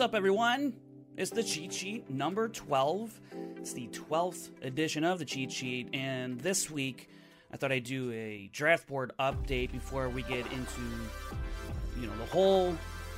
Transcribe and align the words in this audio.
What's 0.00 0.12
up, 0.12 0.16
everyone? 0.16 0.72
It's 1.18 1.30
the 1.30 1.42
cheat 1.42 1.74
sheet 1.74 2.08
number 2.08 2.48
12. 2.48 3.20
It's 3.58 3.74
the 3.74 3.86
12th 3.88 4.48
edition 4.64 5.04
of 5.04 5.18
the 5.18 5.26
cheat 5.26 5.52
sheet, 5.52 5.90
and 5.92 6.40
this 6.40 6.70
week 6.70 7.10
I 7.52 7.58
thought 7.58 7.70
I'd 7.70 7.84
do 7.84 8.10
a 8.10 8.48
draft 8.50 8.86
board 8.86 9.12
update 9.20 9.72
before 9.72 10.08
we 10.08 10.22
get 10.22 10.50
into, 10.52 10.80
you 12.00 12.06
know, 12.06 12.16
the 12.16 12.24
whole 12.32 12.74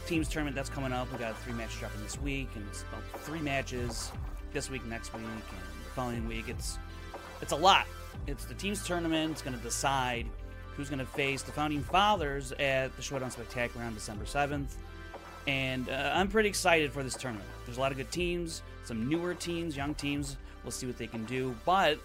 teams 0.09 0.29
tournament 0.29 0.57
that's 0.57 0.69
coming 0.69 0.93
up. 0.93 1.13
We 1.13 1.19
got 1.19 1.39
three 1.43 1.53
matches 1.53 1.79
dropping 1.79 2.03
this 2.03 2.21
week, 2.21 2.49
and 2.57 2.67
it's 2.69 2.83
about 2.83 3.05
three 3.21 3.41
matches 3.41 4.11
this 4.53 4.69
week, 4.69 4.85
next 4.85 5.15
week, 5.15 5.23
and 5.23 5.39
the 5.39 5.91
following 5.95 6.27
week. 6.27 6.49
It's 6.49 6.81
it's 7.41 7.53
a 7.53 7.57
lot. 7.57 7.87
It's 8.27 8.45
the 8.47 8.55
teams 8.55 8.85
tournament. 8.85 9.31
It's 9.31 9.43
going 9.43 9.57
to 9.57 9.63
decide 9.63 10.27
who's 10.75 10.89
going 10.89 10.99
to 10.99 11.07
face 11.07 11.43
the 11.43 11.53
founding 11.53 11.85
fathers 11.85 12.51
at 12.59 12.97
the 12.97 13.03
Showdown 13.03 13.31
Spectacular 13.31 13.87
on 13.87 13.95
December 13.95 14.25
7th 14.25 14.75
and 15.47 15.89
uh, 15.89 16.13
I'm 16.15 16.29
pretty 16.29 16.49
excited 16.49 16.93
for 16.93 17.03
this 17.03 17.15
tournament. 17.15 17.49
There's 17.65 17.77
a 17.77 17.81
lot 17.81 17.91
of 17.91 17.99
good 17.99 18.11
teams, 18.11 18.63
some 18.85 19.09
newer 19.09 19.35
teams, 19.35 19.77
young 19.77 19.95
teams. 19.95 20.37
We'll 20.63 20.71
see 20.71 20.87
what 20.87 20.97
they 20.99 21.07
can 21.07 21.25
do. 21.25 21.55
But 21.65 21.99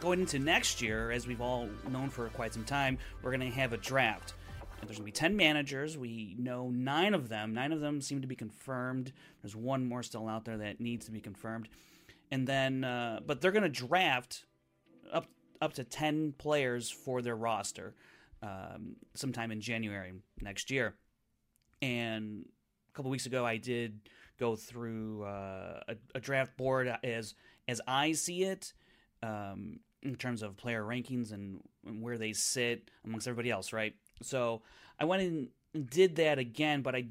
going 0.00 0.20
into 0.20 0.38
next 0.38 0.80
year, 0.80 1.10
as 1.10 1.26
we've 1.26 1.40
all 1.40 1.68
known 1.90 2.10
for 2.10 2.28
quite 2.28 2.54
some 2.54 2.64
time, 2.64 2.98
we're 3.22 3.36
going 3.36 3.50
to 3.50 3.56
have 3.56 3.72
a 3.72 3.76
draft. 3.76 4.34
And 4.80 4.88
there's 4.88 4.98
going 4.98 5.10
to 5.10 5.12
be 5.12 5.18
10 5.18 5.36
managers. 5.36 5.98
We 5.98 6.36
know 6.38 6.70
nine 6.70 7.14
of 7.14 7.28
them. 7.28 7.52
Nine 7.54 7.72
of 7.72 7.80
them 7.80 8.00
seem 8.00 8.20
to 8.20 8.28
be 8.28 8.36
confirmed. 8.36 9.12
There's 9.42 9.56
one 9.56 9.84
more 9.84 10.02
still 10.02 10.28
out 10.28 10.44
there 10.44 10.58
that 10.58 10.80
needs 10.80 11.06
to 11.06 11.12
be 11.12 11.20
confirmed. 11.20 11.68
And 12.30 12.46
then, 12.46 12.84
uh, 12.84 13.20
but 13.26 13.40
they're 13.40 13.52
going 13.52 13.62
to 13.62 13.68
draft 13.68 14.44
up 15.12 15.26
up 15.60 15.72
to 15.74 15.84
10 15.84 16.34
players 16.36 16.90
for 16.90 17.22
their 17.22 17.36
roster 17.36 17.94
um, 18.42 18.96
sometime 19.14 19.50
in 19.50 19.60
January 19.60 20.12
next 20.42 20.70
year 20.70 20.94
and 21.84 22.46
a 22.90 22.96
couple 22.96 23.10
weeks 23.10 23.26
ago 23.26 23.44
I 23.44 23.58
did 23.58 24.00
go 24.38 24.56
through 24.56 25.24
uh, 25.24 25.80
a, 25.88 25.96
a, 26.14 26.20
draft 26.20 26.56
board 26.56 26.92
as 27.04 27.34
as 27.68 27.80
I 27.86 28.12
see 28.12 28.44
it 28.44 28.72
um, 29.22 29.80
in 30.02 30.16
terms 30.16 30.42
of 30.42 30.56
player 30.56 30.82
rankings 30.82 31.32
and, 31.32 31.60
and, 31.86 32.02
where 32.02 32.18
they 32.18 32.32
sit 32.32 32.90
amongst 33.04 33.28
everybody 33.28 33.50
else, 33.50 33.72
right? 33.72 33.94
So 34.22 34.62
I 34.98 35.04
went 35.04 35.22
and 35.22 35.88
did 35.90 36.16
that 36.16 36.38
again, 36.38 36.82
but 36.82 36.94
I 36.94 37.06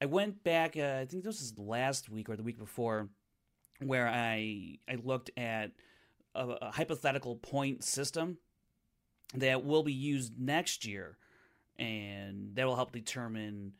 I 0.00 0.06
went 0.06 0.44
back. 0.44 0.76
Uh, 0.76 0.98
I 1.00 1.06
think 1.06 1.24
this 1.24 1.40
was 1.40 1.58
last 1.58 2.10
week 2.10 2.28
or 2.28 2.36
the 2.36 2.42
week 2.42 2.58
before, 2.58 3.08
where 3.80 4.08
I 4.08 4.78
I 4.88 4.96
looked 5.02 5.30
at 5.36 5.72
a, 6.34 6.48
a 6.48 6.70
hypothetical 6.70 7.36
point 7.36 7.84
system 7.84 8.38
that 9.34 9.64
will 9.64 9.82
be 9.82 9.94
used 9.94 10.38
next 10.38 10.84
year 10.84 11.16
and 11.78 12.54
that 12.54 12.66
will 12.66 12.76
help 12.76 12.92
determine 12.92 13.72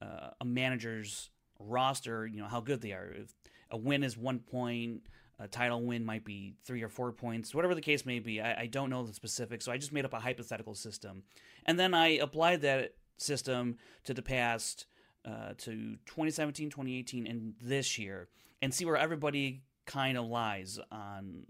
uh, 0.00 0.30
a 0.40 0.44
manager's 0.44 1.30
roster. 1.58 2.26
You 2.26 2.40
know 2.40 2.48
how 2.48 2.60
good 2.60 2.80
they 2.80 2.92
are. 2.92 3.12
If 3.14 3.34
a 3.70 3.76
win 3.76 4.02
is 4.02 4.16
one 4.16 4.40
point, 4.40 5.02
a 5.38 5.48
title 5.48 5.82
win 5.82 6.04
might 6.04 6.24
be 6.24 6.54
three 6.64 6.82
or 6.82 6.88
four 6.88 7.12
points, 7.12 7.54
whatever 7.54 7.74
the 7.74 7.80
case 7.80 8.06
may 8.06 8.18
be. 8.18 8.40
I, 8.40 8.62
I 8.62 8.66
don't 8.66 8.90
know 8.90 9.04
the 9.04 9.14
specifics, 9.14 9.64
so 9.64 9.72
I 9.72 9.78
just 9.78 9.92
made 9.92 10.04
up 10.04 10.14
a 10.14 10.20
hypothetical 10.20 10.74
system, 10.74 11.22
and 11.66 11.78
then 11.78 11.94
I 11.94 12.18
applied 12.18 12.62
that 12.62 12.94
system 13.18 13.76
to 14.04 14.14
the 14.14 14.22
past. 14.22 14.86
Uh, 15.24 15.54
to 15.56 15.94
2017, 16.06 16.68
2018, 16.68 17.28
and 17.28 17.54
this 17.62 17.96
year, 17.96 18.26
and 18.60 18.74
see 18.74 18.84
where 18.84 18.96
everybody 18.96 19.62
kind 19.86 20.18
of 20.18 20.24
lies 20.26 20.80
on 20.90 21.46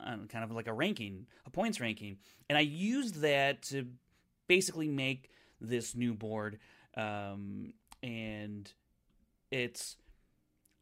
on 0.00 0.26
kind 0.28 0.44
of 0.44 0.50
like 0.50 0.66
a 0.66 0.72
ranking, 0.72 1.26
a 1.46 1.50
points 1.50 1.80
ranking. 1.80 2.16
And 2.48 2.58
I 2.58 2.62
used 2.62 3.20
that 3.20 3.62
to 3.64 3.86
basically 4.48 4.88
make 4.88 5.30
this 5.60 5.94
new 5.94 6.14
board. 6.14 6.58
Um, 6.96 7.72
and 8.02 8.70
it's 9.50 9.96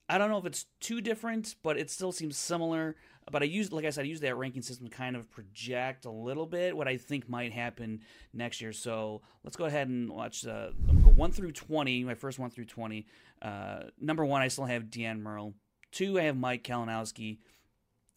I 0.08 0.18
don't 0.18 0.28
know 0.28 0.38
if 0.38 0.46
it's 0.46 0.66
too 0.80 1.00
different, 1.00 1.54
but 1.62 1.78
it 1.78 1.88
still 1.88 2.10
seems 2.10 2.36
similar. 2.36 2.96
But 3.30 3.42
I 3.42 3.46
use, 3.46 3.70
like 3.70 3.84
I 3.84 3.90
said, 3.90 4.06
I 4.06 4.08
use 4.08 4.18
that 4.20 4.36
ranking 4.36 4.62
system 4.62 4.88
to 4.88 4.92
kind 4.92 5.14
of 5.14 5.30
project 5.30 6.04
a 6.04 6.10
little 6.10 6.46
bit 6.46 6.76
what 6.76 6.88
I 6.88 6.96
think 6.96 7.28
might 7.28 7.52
happen 7.52 8.00
next 8.32 8.60
year. 8.60 8.72
So 8.72 9.22
let's 9.44 9.56
go 9.56 9.66
ahead 9.66 9.86
and 9.86 10.10
watch. 10.10 10.44
Uh, 10.44 10.70
I'm 10.88 11.00
go 11.00 11.10
one 11.10 11.30
through 11.30 11.52
twenty. 11.52 12.02
My 12.02 12.14
first 12.14 12.40
one 12.40 12.50
through 12.50 12.64
twenty. 12.64 13.06
Uh, 13.40 13.84
number 14.00 14.24
one, 14.24 14.42
I 14.42 14.48
still 14.48 14.64
have 14.64 14.90
Dan 14.90 15.22
Murrell. 15.22 15.54
Two, 15.92 16.18
I 16.18 16.22
have 16.24 16.36
Mike 16.36 16.64
Kalinowski. 16.64 17.38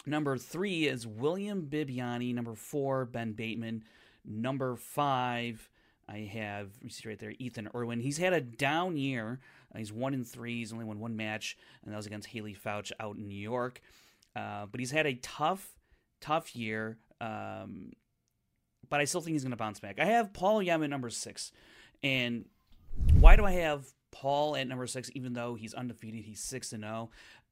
Number 0.08 0.38
three 0.38 0.88
is 0.88 1.06
William 1.06 1.68
Bibbiani. 1.70 2.34
Number 2.34 2.56
four, 2.56 3.06
Ben 3.06 3.34
Bateman. 3.34 3.84
Number 4.25 4.75
five, 4.75 5.69
I 6.07 6.29
have 6.31 6.72
you 6.81 6.89
see 6.89 7.09
right 7.09 7.19
there 7.19 7.34
Ethan 7.39 7.69
Irwin. 7.75 8.00
He's 8.00 8.17
had 8.17 8.34
a 8.34 8.41
down 8.41 8.97
year. 8.97 9.39
Uh, 9.73 9.79
he's 9.79 9.91
one 9.91 10.13
in 10.13 10.23
three. 10.23 10.59
He's 10.59 10.73
only 10.73 10.85
won 10.85 11.00
one 11.00 11.16
match, 11.16 11.57
and 11.84 11.94
that 11.94 11.97
was 11.97 12.06
against 12.06 12.29
Haley 12.29 12.56
Fouch 12.56 12.91
out 13.00 13.17
in 13.17 13.28
New 13.28 13.39
York. 13.39 13.81
Uh, 14.35 14.66
but 14.66 14.79
he's 14.79 14.91
had 14.91 15.06
a 15.06 15.16
tough, 15.16 15.78
tough 16.22 16.56
year. 16.56 16.97
Um, 17.22 17.94
but 18.89 19.00
I 19.00 19.06
still 19.06 19.22
think 19.22 19.33
he's 19.33 19.44
going 19.44 19.51
to 19.51 19.57
bounce 19.57 19.79
back. 19.79 20.00
I 20.00 20.06
have 20.06 20.33
Paul 20.33 20.62
Yem 20.62 20.83
at 20.83 20.89
number 20.89 21.09
six, 21.09 21.51
and 22.01 22.45
why 23.19 23.35
do 23.35 23.45
I 23.45 23.51
have 23.51 23.86
Paul 24.12 24.56
at 24.56 24.68
number 24.68 24.88
six? 24.88 25.09
Even 25.15 25.33
though 25.33 25.56
he's 25.56 25.74
undefeated, 25.74 26.25
he's 26.25 26.39
six 26.39 26.74
and 26.74 26.83
zero. 26.83 27.09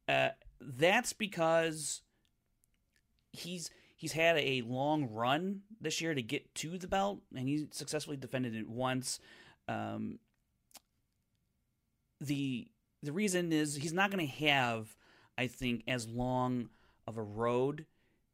Oh? 0.10 0.14
Uh, 0.14 0.30
that's 0.60 1.14
because 1.14 2.02
he's 3.32 3.72
he's 4.02 4.14
had 4.14 4.36
a 4.38 4.64
long 4.66 5.08
run 5.12 5.62
this 5.80 6.02
year 6.02 6.16
to 6.16 6.24
get 6.24 6.56
to 6.56 6.80
the 6.80 6.88
belt, 6.88 7.20
and 7.36 7.48
he 7.48 7.68
successfully 7.70 8.18
defended 8.18 8.56
it 8.56 8.68
once. 8.68 9.20
Um, 9.68 10.18
the 12.20 12.68
the 13.04 13.12
reason 13.12 13.54
is 13.54 13.76
he's 13.76 13.94
not 13.94 14.10
going 14.10 14.28
to 14.28 14.46
have, 14.48 14.96
I 15.38 15.46
think, 15.46 15.84
as 15.88 16.08
long 16.08 16.70
of 17.06 17.18
a 17.18 17.22
road 17.22 17.86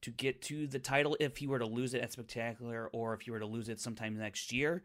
to 0.04 0.10
get 0.10 0.42
to 0.44 0.68
the 0.68 0.80
title 0.80 1.18
if 1.20 1.36
he 1.36 1.48
were 1.48 1.60
to 1.60 1.66
lose 1.66 1.94
it 1.94 2.02
at 2.02 2.14
Spectacular 2.14 2.90
or 2.94 3.14
if 3.14 3.22
he 3.22 3.32
were 3.32 3.40
to 3.40 3.46
lose 3.46 3.68
it 3.68 3.82
sometime 3.82 4.18
next 4.18 4.54
year. 4.54 4.84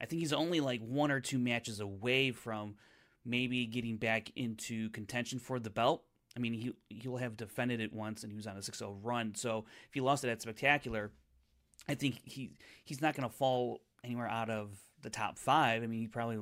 I 0.00 0.06
think 0.06 0.20
he's 0.20 0.32
only 0.32 0.60
like 0.60 0.80
one 0.80 1.10
or 1.10 1.18
two 1.18 1.40
matches 1.40 1.80
away 1.80 2.30
from 2.30 2.76
maybe 3.24 3.66
getting 3.66 3.96
back 3.96 4.30
into 4.36 4.90
contention 4.90 5.40
for 5.40 5.58
the 5.58 5.70
belt. 5.70 6.04
I 6.36 6.40
mean, 6.40 6.52
he 6.52 6.72
he'll 6.88 7.16
have 7.16 7.36
defended 7.36 7.80
it 7.80 7.92
once, 7.92 8.22
and 8.22 8.32
he 8.32 8.36
was 8.36 8.46
on 8.46 8.56
a 8.56 8.60
6-0 8.60 8.98
run. 9.02 9.34
So 9.34 9.64
if 9.88 9.94
he 9.94 10.00
lost 10.00 10.24
it 10.24 10.30
at 10.30 10.42
Spectacular, 10.42 11.10
I 11.88 11.94
think 11.94 12.20
he 12.24 12.52
he's 12.84 13.00
not 13.00 13.14
going 13.14 13.28
to 13.28 13.34
fall 13.34 13.80
anywhere 14.04 14.28
out 14.28 14.50
of 14.50 14.78
the 15.02 15.10
top 15.10 15.38
five. 15.38 15.82
I 15.82 15.86
mean, 15.86 16.00
he 16.00 16.06
probably 16.06 16.38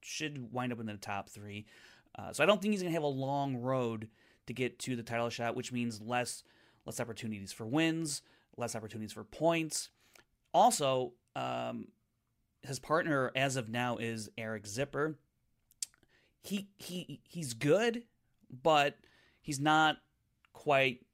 should 0.00 0.52
wind 0.52 0.72
up 0.72 0.80
in 0.80 0.86
the 0.86 0.96
top 0.96 1.28
three. 1.28 1.66
Uh, 2.16 2.32
so 2.32 2.42
I 2.42 2.46
don't 2.46 2.62
think 2.62 2.72
he's 2.72 2.82
going 2.82 2.92
to 2.92 2.96
have 2.96 3.02
a 3.02 3.08
long 3.08 3.56
road 3.56 4.08
to 4.46 4.52
get 4.52 4.78
to 4.80 4.96
the 4.96 5.02
title 5.02 5.28
shot, 5.28 5.56
which 5.56 5.72
means 5.72 6.00
less 6.00 6.42
less 6.86 7.00
opportunities 7.00 7.52
for 7.52 7.66
wins, 7.66 8.22
less 8.56 8.76
opportunities 8.76 9.12
for 9.12 9.24
points. 9.24 9.88
Also, 10.54 11.12
um, 11.34 11.88
his 12.62 12.78
partner 12.78 13.32
as 13.34 13.56
of 13.56 13.68
now 13.68 13.96
is 13.96 14.30
Eric 14.38 14.66
Zipper. 14.66 15.18
He 16.42 16.68
he 16.76 17.20
he's 17.24 17.54
good, 17.54 18.04
but 18.62 18.96
he's 19.46 19.60
not 19.60 19.98
quite 20.52 21.06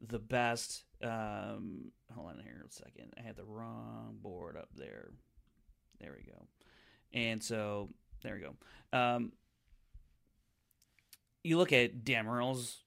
the 0.00 0.20
best. 0.20 0.84
Um, 1.02 1.90
hold 2.14 2.28
on 2.28 2.40
here 2.44 2.64
a 2.64 2.70
second. 2.72 3.12
I 3.18 3.22
had 3.22 3.34
the 3.34 3.44
wrong 3.44 4.18
board 4.22 4.56
up 4.56 4.68
there. 4.76 5.10
There 6.00 6.14
we 6.16 6.24
go. 6.24 6.46
And 7.12 7.42
so 7.42 7.88
there 8.22 8.36
we 8.36 8.40
go. 8.40 8.96
Um, 8.96 9.32
you 11.42 11.58
look 11.58 11.72
at 11.72 12.04
Dan 12.04 12.26
Murrell's 12.26 12.84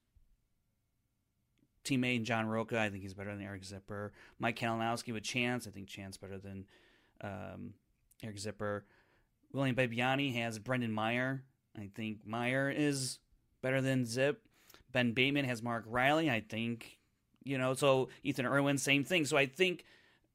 teammate 1.84 2.22
John 2.22 2.46
Rocha. 2.46 2.80
I 2.80 2.88
think 2.88 3.02
he's 3.02 3.12
better 3.12 3.36
than 3.36 3.44
Eric 3.44 3.64
Zipper. 3.66 4.14
Mike 4.38 4.58
Kalinowski 4.58 5.12
with 5.12 5.24
Chance. 5.24 5.66
I 5.66 5.70
think 5.70 5.88
Chance 5.88 6.16
better 6.16 6.38
than 6.38 6.64
um, 7.20 7.74
Eric 8.24 8.38
Zipper. 8.38 8.86
William 9.52 9.76
Bibbiani 9.76 10.34
has 10.36 10.58
Brendan 10.58 10.92
Meyer. 10.92 11.44
I 11.76 11.90
think 11.94 12.26
Meyer 12.26 12.72
is 12.74 13.18
better 13.66 13.80
than 13.80 14.06
Zip. 14.06 14.40
Ben 14.92 15.10
Bateman 15.10 15.44
has 15.44 15.60
Mark 15.60 15.82
Riley. 15.88 16.30
I 16.30 16.38
think, 16.38 16.98
you 17.42 17.58
know, 17.58 17.74
so 17.74 18.10
Ethan 18.22 18.46
Irwin, 18.46 18.78
same 18.78 19.02
thing. 19.02 19.24
So 19.24 19.36
I 19.36 19.46
think 19.46 19.84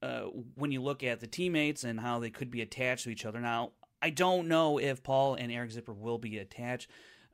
uh, 0.02 0.24
when 0.56 0.74
you 0.74 0.82
look 0.82 1.02
at 1.02 1.22
the 1.22 1.28
teammates 1.28 1.86
and 1.86 1.98
how 1.98 2.20
they 2.20 2.30
could 2.30 2.52
be 2.52 2.60
attached 2.62 3.06
to 3.06 3.10
each 3.10 3.26
other. 3.26 3.40
Now, 3.40 3.72
I 4.02 4.10
don't 4.10 4.50
know 4.50 4.80
if 4.80 5.02
Paul 5.02 5.36
and 5.36 5.50
Eric 5.50 5.72
Zipper 5.72 5.94
will 5.94 6.18
be 6.18 6.40
attached 6.40 6.90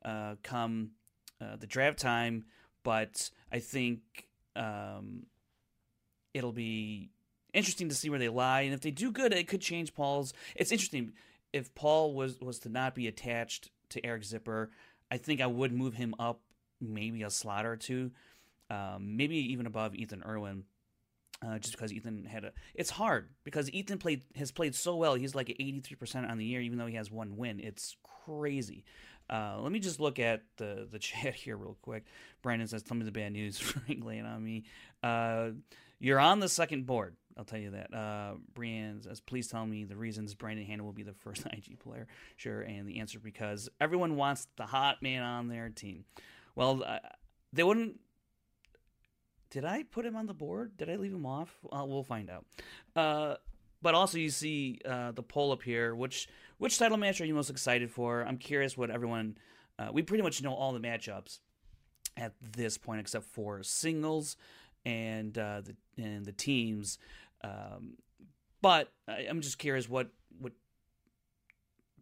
uh, 0.05 0.35
come 0.43 0.91
uh, 1.41 1.55
the 1.55 1.65
draft 1.65 1.97
time, 1.97 2.45
but 2.83 3.31
I 3.51 3.57
think 3.57 4.27
um, 4.55 5.23
it'll 6.31 6.51
be 6.51 7.09
interesting 7.55 7.89
to 7.89 7.95
see 7.95 8.11
where 8.11 8.19
they 8.19 8.29
lie. 8.29 8.61
And 8.61 8.73
if 8.75 8.81
they 8.81 8.91
do 8.91 9.11
good, 9.11 9.33
it 9.33 9.47
could 9.47 9.61
change 9.61 9.95
Paul's. 9.95 10.31
It's 10.55 10.71
interesting 10.71 11.13
if 11.53 11.73
Paul 11.73 12.13
was 12.13 12.39
was 12.39 12.59
to 12.59 12.69
not 12.69 12.93
be 12.93 13.07
attached 13.07 13.71
to 13.89 14.05
Eric 14.05 14.25
Zipper. 14.25 14.69
I 15.11 15.17
think 15.17 15.41
I 15.41 15.47
would 15.47 15.71
move 15.71 15.93
him 15.93 16.15
up 16.19 16.41
maybe 16.79 17.23
a 17.23 17.29
slot 17.29 17.65
or 17.65 17.75
two, 17.75 18.11
um, 18.69 19.17
maybe 19.17 19.37
even 19.53 19.65
above 19.65 19.95
Ethan 19.95 20.23
Irwin. 20.25 20.63
Uh, 21.45 21.59
just 21.59 21.73
because 21.73 21.93
Ethan 21.93 22.25
had 22.25 22.45
a, 22.45 22.51
it's 22.73 22.89
hard 22.89 23.29
because 23.43 23.71
Ethan 23.71 23.99
played 23.99 24.23
has 24.35 24.51
played 24.51 24.73
so 24.73 24.95
well. 24.95 25.13
He's 25.13 25.35
like 25.35 25.51
eighty 25.51 25.81
three 25.81 25.95
percent 25.95 26.25
on 26.25 26.39
the 26.39 26.45
year, 26.45 26.61
even 26.61 26.79
though 26.79 26.87
he 26.87 26.95
has 26.95 27.11
one 27.11 27.37
win. 27.37 27.59
It's 27.59 27.95
crazy. 28.25 28.83
Uh, 29.29 29.57
let 29.59 29.71
me 29.71 29.79
just 29.79 29.99
look 29.99 30.17
at 30.17 30.41
the 30.57 30.87
the 30.91 30.97
chat 30.99 31.35
here 31.35 31.55
real 31.55 31.77
quick. 31.83 32.05
Brandon 32.41 32.67
says, 32.67 32.81
"Tell 32.81 32.97
me 32.97 33.05
the 33.05 33.11
bad 33.11 33.33
news." 33.33 33.59
Frank 33.59 34.03
laying 34.03 34.25
on 34.25 34.43
me. 34.43 34.63
Uh, 35.03 35.49
you're 35.99 36.19
on 36.19 36.39
the 36.39 36.49
second 36.49 36.87
board. 36.87 37.15
I'll 37.37 37.45
tell 37.45 37.59
you 37.59 37.71
that. 37.71 37.93
Uh, 37.93 38.35
"Please 39.25 39.47
tell 39.47 39.65
me 39.65 39.83
the 39.83 39.95
reasons 39.95 40.33
Brandon 40.33 40.65
Hanna 40.65 40.83
will 40.83 40.93
be 40.93 41.03
the 41.03 41.13
first 41.23 41.45
IG 41.45 41.79
player." 41.79 42.07
Sure, 42.35 42.61
and 42.61 42.87
the 42.87 42.99
answer 42.99 43.19
because 43.19 43.69
everyone 43.79 44.15
wants 44.15 44.47
the 44.55 44.65
hot 44.65 45.01
man 45.01 45.23
on 45.23 45.47
their 45.47 45.69
team. 45.69 46.05
Well, 46.55 46.83
uh, 46.85 46.99
they 47.53 47.63
wouldn't. 47.63 47.99
Did 49.49 49.63
I 49.63 49.83
put 49.83 50.05
him 50.05 50.15
on 50.15 50.25
the 50.25 50.33
board? 50.33 50.75
Did 50.75 50.89
I 50.89 50.97
leave 50.97 51.13
him 51.13 51.25
off? 51.25 51.57
Well, 51.63 51.87
we'll 51.87 52.03
find 52.03 52.29
out. 52.29 52.45
Uh, 52.95 53.35
but 53.81 53.93
also, 53.93 54.17
you 54.17 54.29
see 54.29 54.79
uh, 54.83 55.11
the 55.11 55.23
poll 55.23 55.51
up 55.51 55.61
here. 55.61 55.95
Which 55.95 56.27
which 56.57 56.77
title 56.77 56.97
match 56.97 57.21
are 57.21 57.25
you 57.25 57.35
most 57.35 57.49
excited 57.49 57.91
for? 57.91 58.23
I'm 58.23 58.37
curious 58.37 58.75
what 58.75 58.89
everyone. 58.89 59.37
Uh, 59.79 59.89
we 59.93 60.01
pretty 60.01 60.23
much 60.23 60.41
know 60.41 60.53
all 60.53 60.73
the 60.73 60.79
matchups 60.79 61.39
at 62.17 62.33
this 62.41 62.77
point, 62.77 62.99
except 62.99 63.25
for 63.25 63.61
singles 63.61 64.35
and 64.85 65.37
uh, 65.37 65.61
the 65.61 65.75
and 66.01 66.25
the 66.25 66.31
teams. 66.31 66.97
Um, 67.43 67.97
but 68.61 68.91
I, 69.07 69.27
I'm 69.29 69.41
just 69.41 69.57
curious 69.57 69.87
what 69.87 70.09
what 70.39 70.53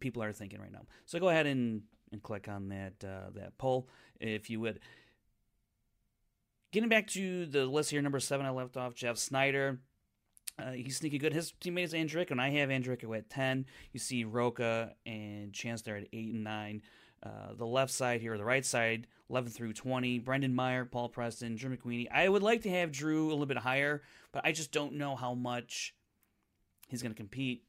people 0.00 0.22
are 0.22 0.32
thinking 0.32 0.60
right 0.60 0.72
now. 0.72 0.86
So 1.04 1.18
go 1.18 1.28
ahead 1.28 1.46
and, 1.46 1.82
and 2.12 2.22
click 2.22 2.48
on 2.48 2.68
that 2.68 2.94
uh, 3.04 3.30
that 3.34 3.58
poll 3.58 3.88
if 4.20 4.50
you 4.50 4.60
would. 4.60 4.80
Getting 6.72 6.88
back 6.88 7.06
to 7.08 7.46
the 7.46 7.64
list 7.64 7.90
here, 7.90 8.02
number 8.02 8.20
seven, 8.20 8.44
I 8.44 8.50
left 8.50 8.76
off 8.76 8.94
Jeff 8.94 9.16
Sneider. 9.16 9.78
Uh, 10.58 10.72
he's 10.72 10.96
sneaky 10.96 11.18
good. 11.18 11.32
His 11.32 11.52
teammate 11.60 11.84
is 11.84 11.92
Andrick, 11.92 12.30
and 12.30 12.40
I 12.40 12.50
have 12.50 12.70
Andrick 12.70 13.04
at 13.16 13.30
10. 13.30 13.66
You 13.92 14.00
see 14.00 14.24
Rocha 14.24 14.94
and 15.04 15.52
Chance 15.52 15.82
there 15.82 15.96
at 15.96 16.08
8 16.12 16.32
and 16.34 16.44
9. 16.44 16.82
Uh, 17.22 17.28
the 17.56 17.66
left 17.66 17.92
side 17.92 18.20
here, 18.20 18.36
the 18.38 18.44
right 18.44 18.64
side, 18.64 19.06
11 19.30 19.50
through 19.50 19.72
20. 19.72 20.18
Brendan 20.20 20.54
Meyer, 20.54 20.84
Paul 20.84 21.08
Preston, 21.08 21.56
Drew 21.56 21.76
McWeeny. 21.76 22.06
I 22.10 22.28
would 22.28 22.42
like 22.42 22.62
to 22.62 22.70
have 22.70 22.92
Drew 22.92 23.28
a 23.28 23.30
little 23.30 23.46
bit 23.46 23.58
higher, 23.58 24.02
but 24.32 24.46
I 24.46 24.52
just 24.52 24.72
don't 24.72 24.94
know 24.94 25.16
how 25.16 25.34
much 25.34 25.94
he's 26.88 27.02
going 27.02 27.12
to 27.12 27.16
compete, 27.16 27.64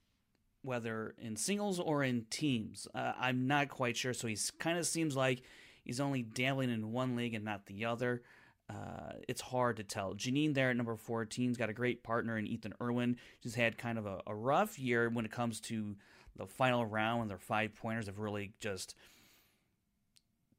whether 0.61 1.15
in 1.17 1.35
singles 1.35 1.79
or 1.79 2.03
in 2.03 2.25
teams. 2.29 2.87
Uh, 2.93 3.13
I'm 3.19 3.47
not 3.47 3.69
quite 3.69 3.97
sure. 3.97 4.13
So 4.13 4.27
he 4.27 4.37
kind 4.59 4.77
of 4.77 4.85
seems 4.85 5.15
like 5.15 5.41
he's 5.83 5.99
only 5.99 6.21
dabbling 6.21 6.69
in 6.69 6.91
one 6.91 7.15
league 7.15 7.33
and 7.33 7.45
not 7.45 7.65
the 7.65 7.85
other. 7.85 8.21
Uh, 8.69 9.13
it's 9.27 9.39
hard 9.41 9.77
to 9.77 9.83
tell. 9.83 10.13
Janine 10.13 10.53
there 10.53 10.69
at 10.69 10.75
number 10.75 10.95
14's 10.95 11.57
got 11.57 11.69
a 11.69 11.73
great 11.73 12.03
partner 12.03 12.37
in 12.37 12.47
Ethan 12.47 12.73
Irwin. 12.81 13.17
She's 13.41 13.55
had 13.55 13.77
kind 13.77 13.97
of 13.97 14.05
a, 14.05 14.21
a 14.27 14.35
rough 14.35 14.77
year 14.77 15.09
when 15.09 15.25
it 15.25 15.31
comes 15.31 15.61
to 15.61 15.95
the 16.35 16.45
final 16.45 16.85
round, 16.85 17.21
and 17.21 17.31
their 17.31 17.37
five 17.37 17.73
pointers 17.75 18.07
have 18.07 18.19
really 18.19 18.51
just, 18.59 18.95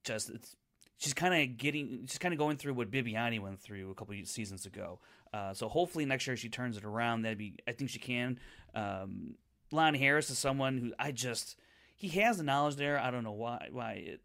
just 0.04 0.30
it's, 0.30 0.56
she's 0.96 1.12
kind 1.12 1.34
of 1.34 1.58
getting, 1.58 2.06
she's 2.08 2.18
kind 2.18 2.32
of 2.32 2.38
going 2.38 2.56
through 2.56 2.74
what 2.74 2.90
Bibbiani 2.90 3.40
went 3.40 3.60
through 3.60 3.90
a 3.90 3.94
couple 3.94 4.14
seasons 4.24 4.64
ago. 4.64 5.00
Uh, 5.32 5.52
so 5.52 5.68
hopefully 5.68 6.06
next 6.06 6.26
year 6.26 6.36
she 6.36 6.48
turns 6.48 6.78
it 6.78 6.84
around. 6.84 7.22
That'd 7.22 7.36
be, 7.36 7.56
I 7.66 7.72
think 7.72 7.90
she 7.90 7.98
can. 7.98 8.38
Um, 8.74 9.34
Lon 9.70 9.92
Harris 9.92 10.30
is 10.30 10.38
someone 10.38 10.78
who 10.78 10.92
I 10.98 11.12
just, 11.12 11.56
he 11.94 12.08
has 12.20 12.38
the 12.38 12.42
knowledge 12.42 12.76
there. 12.76 12.98
I 12.98 13.10
don't 13.10 13.24
know 13.24 13.32
why, 13.32 13.68
why 13.70 13.92
it, 13.92 14.22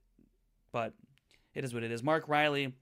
but 0.72 0.94
it 1.54 1.66
is 1.66 1.74
what 1.74 1.84
it 1.84 1.92
is. 1.92 2.02
Mark 2.02 2.30
Riley 2.30 2.74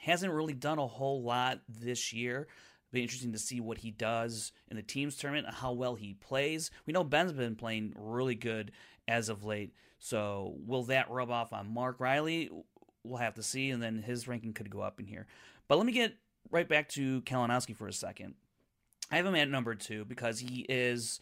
hasn't 0.00 0.32
really 0.32 0.54
done 0.54 0.78
a 0.78 0.86
whole 0.86 1.22
lot 1.22 1.60
this 1.68 2.12
year. 2.12 2.48
Be 2.92 3.02
interesting 3.02 3.32
to 3.32 3.38
see 3.38 3.60
what 3.60 3.78
he 3.78 3.90
does 3.90 4.52
in 4.68 4.76
the 4.76 4.82
teams 4.82 5.16
tournament, 5.16 5.46
and 5.46 5.54
how 5.54 5.72
well 5.72 5.94
he 5.94 6.14
plays. 6.14 6.70
We 6.86 6.92
know 6.92 7.04
Ben's 7.04 7.32
been 7.32 7.54
playing 7.54 7.94
really 7.96 8.34
good 8.34 8.72
as 9.06 9.28
of 9.28 9.44
late. 9.44 9.74
So 9.98 10.56
will 10.66 10.84
that 10.84 11.10
rub 11.10 11.30
off 11.30 11.52
on 11.52 11.72
Mark 11.72 12.00
Riley? 12.00 12.50
We'll 13.04 13.18
have 13.18 13.34
to 13.34 13.42
see, 13.42 13.70
and 13.70 13.82
then 13.82 14.02
his 14.02 14.26
ranking 14.26 14.54
could 14.54 14.70
go 14.70 14.80
up 14.80 14.98
in 14.98 15.06
here. 15.06 15.26
But 15.68 15.76
let 15.76 15.86
me 15.86 15.92
get 15.92 16.14
right 16.50 16.68
back 16.68 16.88
to 16.90 17.22
Kalinowski 17.22 17.76
for 17.76 17.86
a 17.86 17.92
second. 17.92 18.34
I 19.12 19.16
have 19.16 19.26
him 19.26 19.36
at 19.36 19.48
number 19.48 19.74
two 19.74 20.04
because 20.04 20.40
he 20.40 20.66
is 20.68 21.20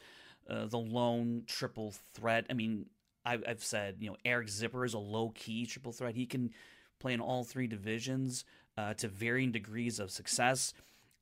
uh, 0.49 0.67
the 0.67 0.79
lone 0.79 1.43
triple 1.47 1.95
threat. 2.15 2.47
I 2.49 2.55
mean, 2.55 2.87
I've, 3.25 3.43
I've 3.47 3.65
said 3.65 3.97
you 4.01 4.09
know 4.11 4.17
Eric 4.25 4.49
Zipper 4.49 4.85
is 4.85 4.95
a 4.95 4.99
low 4.99 5.31
key 5.35 5.67
triple 5.67 5.93
threat. 5.93 6.15
He 6.15 6.27
can 6.27 6.51
play 6.99 7.13
in 7.13 7.21
all 7.21 7.45
three 7.45 7.67
divisions 7.67 8.45
uh, 8.79 8.95
to 8.95 9.09
varying 9.09 9.51
degrees 9.51 9.99
of 9.99 10.11
success. 10.11 10.73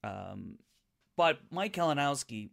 Um, 0.04 0.58
but 1.16 1.38
Mike 1.50 1.72
Kalinowski, 1.72 2.50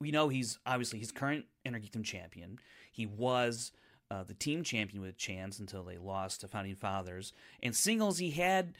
we 0.00 0.10
know 0.10 0.28
he's 0.28 0.58
obviously 0.66 0.98
his 0.98 1.12
current 1.12 1.44
Inner 1.64 1.78
Geekdom 1.78 2.04
champion. 2.04 2.58
He 2.90 3.06
was 3.06 3.70
uh, 4.10 4.24
the 4.24 4.34
team 4.34 4.64
champion 4.64 5.02
with 5.02 5.16
Chance 5.16 5.60
until 5.60 5.84
they 5.84 5.98
lost 5.98 6.40
to 6.40 6.48
Founding 6.48 6.74
Fathers. 6.74 7.32
And 7.62 7.76
singles, 7.76 8.18
he 8.18 8.32
had 8.32 8.74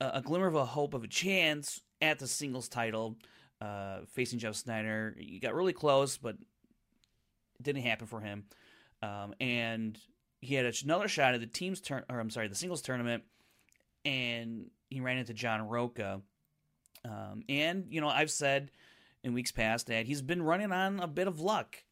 a, 0.00 0.10
a 0.14 0.22
glimmer 0.22 0.48
of 0.48 0.56
a 0.56 0.64
hope 0.64 0.92
of 0.92 1.04
a 1.04 1.08
chance 1.08 1.80
at 2.00 2.18
the 2.18 2.26
singles 2.26 2.68
title, 2.68 3.16
uh, 3.60 4.00
facing 4.10 4.40
Jeff 4.40 4.56
Sneider. 4.56 5.14
He 5.16 5.38
got 5.38 5.54
really 5.54 5.72
close, 5.72 6.16
but 6.16 6.34
it 6.34 7.62
didn't 7.62 7.82
happen 7.82 8.08
for 8.08 8.20
him. 8.20 8.44
Um, 9.02 9.34
and 9.40 9.96
he 10.40 10.56
had 10.56 10.66
another 10.84 11.06
shot 11.06 11.34
at 11.34 11.40
the 11.40 11.46
team's 11.46 11.80
turn, 11.80 12.02
or 12.10 12.18
I'm 12.18 12.30
sorry, 12.30 12.48
the 12.48 12.56
singles 12.56 12.82
tournament, 12.82 13.22
and 14.04 14.70
he 14.88 15.00
ran 15.00 15.18
into 15.18 15.34
John 15.34 15.68
Rocha. 15.68 16.20
Um, 17.04 17.42
and 17.48 17.86
you 17.90 18.00
know, 18.00 18.08
I've 18.08 18.30
said 18.30 18.70
in 19.24 19.34
weeks 19.34 19.52
past 19.52 19.86
that 19.88 20.06
he's 20.06 20.22
been 20.22 20.42
running 20.42 20.72
on 20.72 21.00
a 21.00 21.06
bit 21.06 21.28
of 21.28 21.40
luck, 21.40 21.82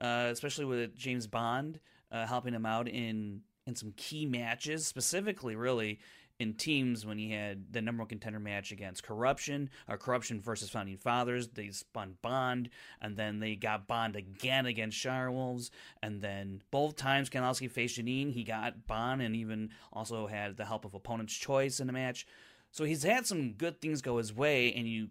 uh, 0.00 0.28
especially 0.30 0.64
with 0.64 0.96
James 0.96 1.26
Bond 1.26 1.80
uh, 2.10 2.26
helping 2.26 2.54
him 2.54 2.66
out 2.66 2.88
in 2.88 3.42
in 3.66 3.74
some 3.74 3.92
key 3.96 4.26
matches, 4.26 4.86
specifically, 4.86 5.56
really 5.56 5.98
in 6.38 6.54
teams 6.54 7.06
when 7.06 7.18
he 7.18 7.30
had 7.32 7.72
the 7.72 7.80
number 7.80 8.02
one 8.02 8.08
contender 8.08 8.38
match 8.38 8.70
against 8.70 9.02
Corruption, 9.02 9.70
or 9.88 9.96
Corruption 9.96 10.40
versus 10.40 10.70
Founding 10.70 10.96
Fathers. 10.98 11.48
They 11.48 11.70
spun 11.70 12.18
Bond, 12.22 12.68
and 13.00 13.16
then 13.16 13.40
they 13.40 13.56
got 13.56 13.86
Bond 13.86 14.16
again 14.16 14.66
against 14.66 15.02
Shirewolves, 15.02 15.70
and 16.02 16.20
then 16.20 16.62
both 16.70 16.96
times 16.96 17.30
Kanowski 17.30 17.70
faced 17.70 17.98
Janine, 17.98 18.32
he 18.32 18.44
got 18.44 18.86
Bond, 18.86 19.22
and 19.22 19.34
even 19.34 19.70
also 19.92 20.26
had 20.26 20.56
the 20.56 20.66
help 20.66 20.84
of 20.84 20.94
opponent's 20.94 21.34
choice 21.34 21.80
in 21.80 21.86
the 21.86 21.92
match. 21.92 22.26
So 22.70 22.84
he's 22.84 23.02
had 23.02 23.26
some 23.26 23.52
good 23.52 23.80
things 23.80 24.02
go 24.02 24.18
his 24.18 24.34
way, 24.34 24.72
and 24.74 24.86
you 24.86 25.08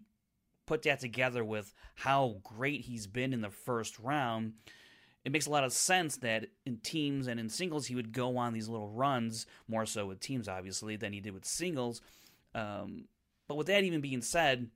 put 0.66 0.82
that 0.82 1.00
together 1.00 1.44
with 1.44 1.72
how 1.96 2.36
great 2.42 2.82
he's 2.82 3.06
been 3.06 3.32
in 3.32 3.40
the 3.40 3.50
first 3.50 3.98
round. 3.98 4.54
It 5.26 5.32
makes 5.32 5.46
a 5.46 5.50
lot 5.50 5.64
of 5.64 5.72
sense 5.72 6.18
that 6.18 6.46
in 6.64 6.76
teams 6.76 7.26
and 7.26 7.40
in 7.40 7.48
singles 7.48 7.86
he 7.86 7.96
would 7.96 8.12
go 8.12 8.36
on 8.36 8.52
these 8.52 8.68
little 8.68 8.88
runs 8.88 9.44
more 9.66 9.84
so 9.84 10.06
with 10.06 10.20
teams 10.20 10.46
obviously 10.46 10.94
than 10.94 11.12
he 11.12 11.18
did 11.18 11.34
with 11.34 11.44
singles. 11.44 12.00
Um, 12.54 13.06
but 13.48 13.56
with 13.56 13.66
that 13.66 13.82
even 13.82 14.00
being 14.00 14.22
said, 14.22 14.70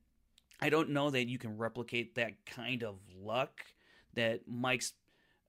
I 0.60 0.68
don't 0.68 0.90
know 0.90 1.08
that 1.08 1.28
you 1.28 1.38
can 1.38 1.56
replicate 1.56 2.16
that 2.16 2.44
kind 2.46 2.82
of 2.82 2.96
luck 3.16 3.60
that 4.14 4.40
Mike's 4.48 4.92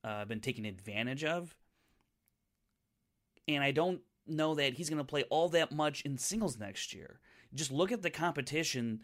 uh, 0.04 0.26
been 0.26 0.40
taking 0.40 0.68
advantage 0.68 1.24
of. 1.24 1.56
And 3.48 3.64
I 3.64 3.72
don't 3.72 4.02
know 4.28 4.54
that 4.54 4.76
he's 4.76 4.90
going 4.90 5.00
to 5.00 5.04
play 5.04 5.24
all 5.32 5.50
that 5.50 5.72
much 5.72 6.02
in 6.02 6.20
singles 6.20 6.60
next 6.60 6.94
year. 6.94 7.20
Just 7.56 7.72
look 7.72 7.92
at 7.92 8.04
the 8.04 8.12
competition 8.12 9.00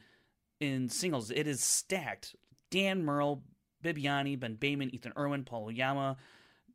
in 0.59 0.89
singles. 0.89 1.31
It 1.31 1.47
is 1.47 1.63
stacked. 1.63 2.35
Dan 2.69 3.03
Murrell, 3.03 3.41
Bibbiani, 3.83 4.39
Ben 4.39 4.55
Bateman, 4.55 4.93
Ethan 4.93 5.13
Irwin, 5.17 5.43
Paul 5.43 5.65
Oyama, 5.65 6.17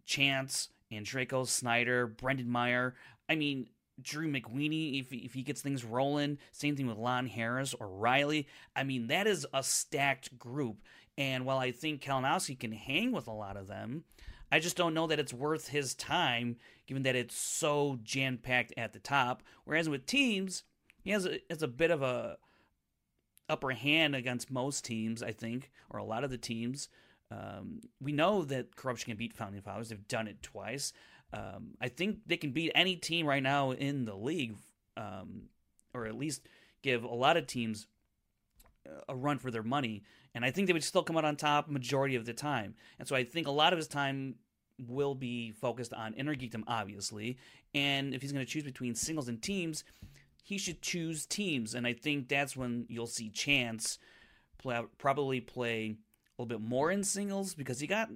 Chance, 0.05 0.69
Andreyko, 0.93 1.47
Sneider, 1.47 2.07
Brendan 2.07 2.49
Meyer. 2.49 2.95
I 3.29 3.35
mean, 3.35 3.69
Drew 4.01 4.31
McWeeny, 4.31 5.01
if, 5.01 5.13
if 5.13 5.35
he 5.35 5.43
gets 5.43 5.61
things 5.61 5.85
rolling. 5.85 6.39
Same 6.51 6.77
thing 6.77 6.87
with 6.87 6.99
Lon 6.99 7.27
Harris 7.27 7.75
or 7.75 7.89
Riley. 7.89 8.49
I 8.75 8.85
mean, 8.85 9.09
that 9.09 9.27
is 9.27 9.47
a 9.53 9.63
stacked 9.63 10.39
group. 10.39 10.79
And 11.19 11.45
while 11.45 11.59
I 11.59 11.73
think 11.73 12.03
Kalinowski 12.03 12.59
can 12.59 12.73
hang 12.73 13.13
with 13.13 13.27
a 13.27 13.33
lot 13.33 13.57
of 13.57 13.69
them, 13.69 14.05
I 14.51 14.59
just 14.59 14.77
don't 14.77 14.95
know 14.95 15.07
that 15.07 15.19
it's 15.19 15.33
worth 15.33 15.69
his 15.69 15.95
time, 15.95 16.57
given 16.87 17.03
that 17.05 17.17
it's 17.17 17.37
so 17.37 17.99
jam 18.03 18.39
packed 18.39 18.75
at 18.77 18.93
the 18.93 18.99
top. 18.99 19.43
Whereas 19.65 19.89
with 19.89 20.07
teams, 20.07 20.65
he 21.03 21.11
has 21.11 21.27
a, 21.27 21.39
has 21.49 21.63
a 21.63 21.69
bit 21.69 21.91
of 21.91 22.03
a 22.03 22.37
upper 23.49 23.71
hand 23.71 24.15
against 24.15 24.51
most 24.51 24.85
teams, 24.85 25.23
I 25.23 25.33
think, 25.33 25.71
or 25.91 25.99
a 25.99 26.05
lot 26.05 26.25
of 26.25 26.31
the 26.31 26.39
teams. 26.39 26.89
Um, 27.31 27.81
we 28.01 28.13
know 28.13 28.45
that 28.45 28.77
corruption 28.77 29.11
can 29.11 29.17
beat 29.17 29.33
founding 29.33 29.63
fathers. 29.63 29.89
They've 29.89 30.09
done 30.09 30.29
it 30.29 30.43
twice. 30.43 30.93
Um, 31.33 31.75
I 31.81 31.89
think 31.89 32.19
they 32.27 32.37
can 32.37 32.53
beat 32.53 32.73
any 32.75 32.97
team 32.97 33.27
right 33.27 33.43
now 33.43 33.71
in 33.71 34.05
the 34.05 34.15
league, 34.15 34.57
um, 34.97 35.45
or 35.95 36.07
at 36.07 36.17
least 36.17 36.47
give 36.83 37.05
a 37.05 37.09
lot 37.15 37.37
of 37.37 37.47
teams 37.47 37.87
a 39.09 39.15
run 39.15 39.39
for 39.39 39.51
their 39.51 39.63
money. 39.63 40.03
And 40.35 40.45
I 40.45 40.51
think 40.51 40.67
they 40.67 40.73
would 40.73 40.85
still 40.85 41.03
come 41.03 41.17
out 41.17 41.25
on 41.25 41.37
top 41.37 41.69
majority 41.69 42.17
of 42.17 42.25
the 42.25 42.33
time. 42.33 42.75
And 42.99 43.07
so 43.07 43.15
I 43.15 43.25
think 43.25 43.47
a 43.47 43.53
lot 43.53 43.73
of 43.73 43.77
his 43.77 43.89
time 43.89 44.37
will 44.89 45.15
be 45.15 45.53
focused 45.53 45.93
on 45.93 46.15
inner 46.15 46.35
geekdom, 46.35 46.65
obviously. 46.67 47.39
And 47.75 48.15
if 48.15 48.23
he's 48.23 48.33
going 48.33 48.45
to 48.45 48.51
choose 48.51 48.65
between 48.65 48.95
singles 48.95 49.29
and 49.29 49.41
teams, 49.41 49.85
he 50.43 50.59
should 50.59 50.83
choose 50.83 51.27
teams. 51.27 51.75
And 51.75 51.87
I 51.87 51.93
think 51.93 52.29
that's 52.29 52.57
when 52.57 52.87
you'll 52.89 53.07
see 53.07 53.31
Chance 53.31 53.99
play, 54.59 54.81
probably 54.99 55.41
play 55.41 55.97
a 56.39 56.43
little 56.43 56.59
bit 56.59 56.67
more 56.67 56.91
in 56.91 57.05
singles 57.05 57.55
because 57.55 57.81
he 57.81 57.87
got 57.87 58.09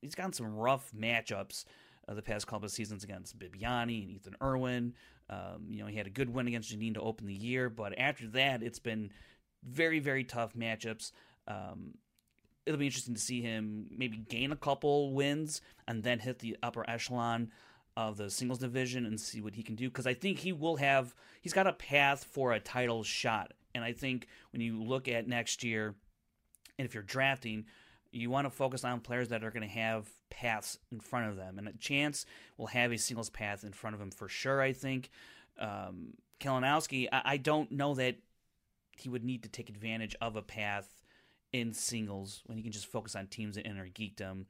he's 0.00 0.14
gotten 0.14 0.32
some 0.32 0.54
rough 0.54 0.90
matchups 0.98 1.64
uh, 2.08 2.14
the 2.14 2.22
past 2.22 2.46
couple 2.46 2.66
of 2.66 2.72
seasons 2.72 3.04
against 3.04 3.38
Bibbiani 3.38 4.02
and 4.02 4.10
Ethan 4.10 4.36
Irwin. 4.42 4.94
Um, 5.28 5.66
you 5.68 5.80
know, 5.80 5.86
he 5.86 5.96
had 5.96 6.06
a 6.06 6.10
good 6.10 6.32
win 6.32 6.48
against 6.48 6.76
Janine 6.76 6.94
to 6.94 7.00
open 7.00 7.26
the 7.26 7.34
year, 7.34 7.70
but 7.70 7.96
after 7.98 8.26
that, 8.28 8.62
it's 8.62 8.80
been 8.80 9.10
very, 9.62 10.00
very 10.00 10.24
tough 10.24 10.54
matchups. 10.54 11.12
Um, 11.46 11.94
it'll 12.66 12.78
be 12.78 12.86
interesting 12.86 13.14
to 13.14 13.20
see 13.20 13.40
him 13.40 13.86
maybe 13.96 14.16
gain 14.16 14.52
a 14.52 14.56
couple 14.56 15.12
wins 15.12 15.60
and 15.86 16.02
then 16.02 16.18
hit 16.18 16.40
the 16.40 16.56
upper 16.62 16.88
echelon 16.88 17.50
of 17.96 18.16
the 18.16 18.30
singles 18.30 18.58
division 18.58 19.04
and 19.04 19.20
see 19.20 19.40
what 19.40 19.54
he 19.54 19.62
can 19.62 19.74
do 19.74 19.88
because 19.88 20.06
I 20.06 20.14
think 20.14 20.38
he 20.38 20.52
will 20.52 20.76
have 20.76 21.14
he's 21.40 21.52
got 21.52 21.66
a 21.66 21.72
path 21.72 22.24
for 22.24 22.52
a 22.52 22.60
title 22.60 23.02
shot. 23.02 23.52
And 23.74 23.84
I 23.84 23.92
think 23.92 24.26
when 24.52 24.60
you 24.60 24.82
look 24.82 25.08
at 25.08 25.28
next 25.28 25.62
year 25.62 25.94
and 26.78 26.86
if 26.86 26.94
you're 26.94 27.02
drafting 27.02 27.66
you 28.12 28.28
want 28.28 28.44
to 28.44 28.50
focus 28.50 28.84
on 28.84 29.00
players 29.00 29.28
that 29.28 29.44
are 29.44 29.50
going 29.50 29.62
to 29.62 29.68
have 29.68 30.08
paths 30.30 30.78
in 30.90 30.98
front 30.98 31.30
of 31.30 31.36
them. 31.36 31.58
And 31.58 31.68
a 31.68 31.72
chance 31.74 32.26
will 32.56 32.66
have 32.66 32.90
a 32.90 32.98
singles 32.98 33.30
path 33.30 33.62
in 33.62 33.72
front 33.72 33.94
of 33.94 34.02
him 34.02 34.10
for 34.10 34.28
sure 34.28 34.60
I 34.60 34.72
think. 34.72 35.10
Um, 35.58 36.14
Kalinowski 36.40 37.08
I, 37.12 37.22
I 37.24 37.36
don't 37.36 37.70
know 37.72 37.94
that 37.94 38.16
he 38.96 39.08
would 39.08 39.24
need 39.24 39.42
to 39.42 39.48
take 39.48 39.68
advantage 39.68 40.14
of 40.20 40.36
a 40.36 40.42
path 40.42 41.02
in 41.52 41.72
singles 41.72 42.42
when 42.46 42.56
he 42.56 42.62
can 42.62 42.72
just 42.72 42.86
focus 42.86 43.16
on 43.16 43.26
teams 43.26 43.56
that 43.56 43.66
Inner 43.66 43.88
Geekdom 43.88 44.44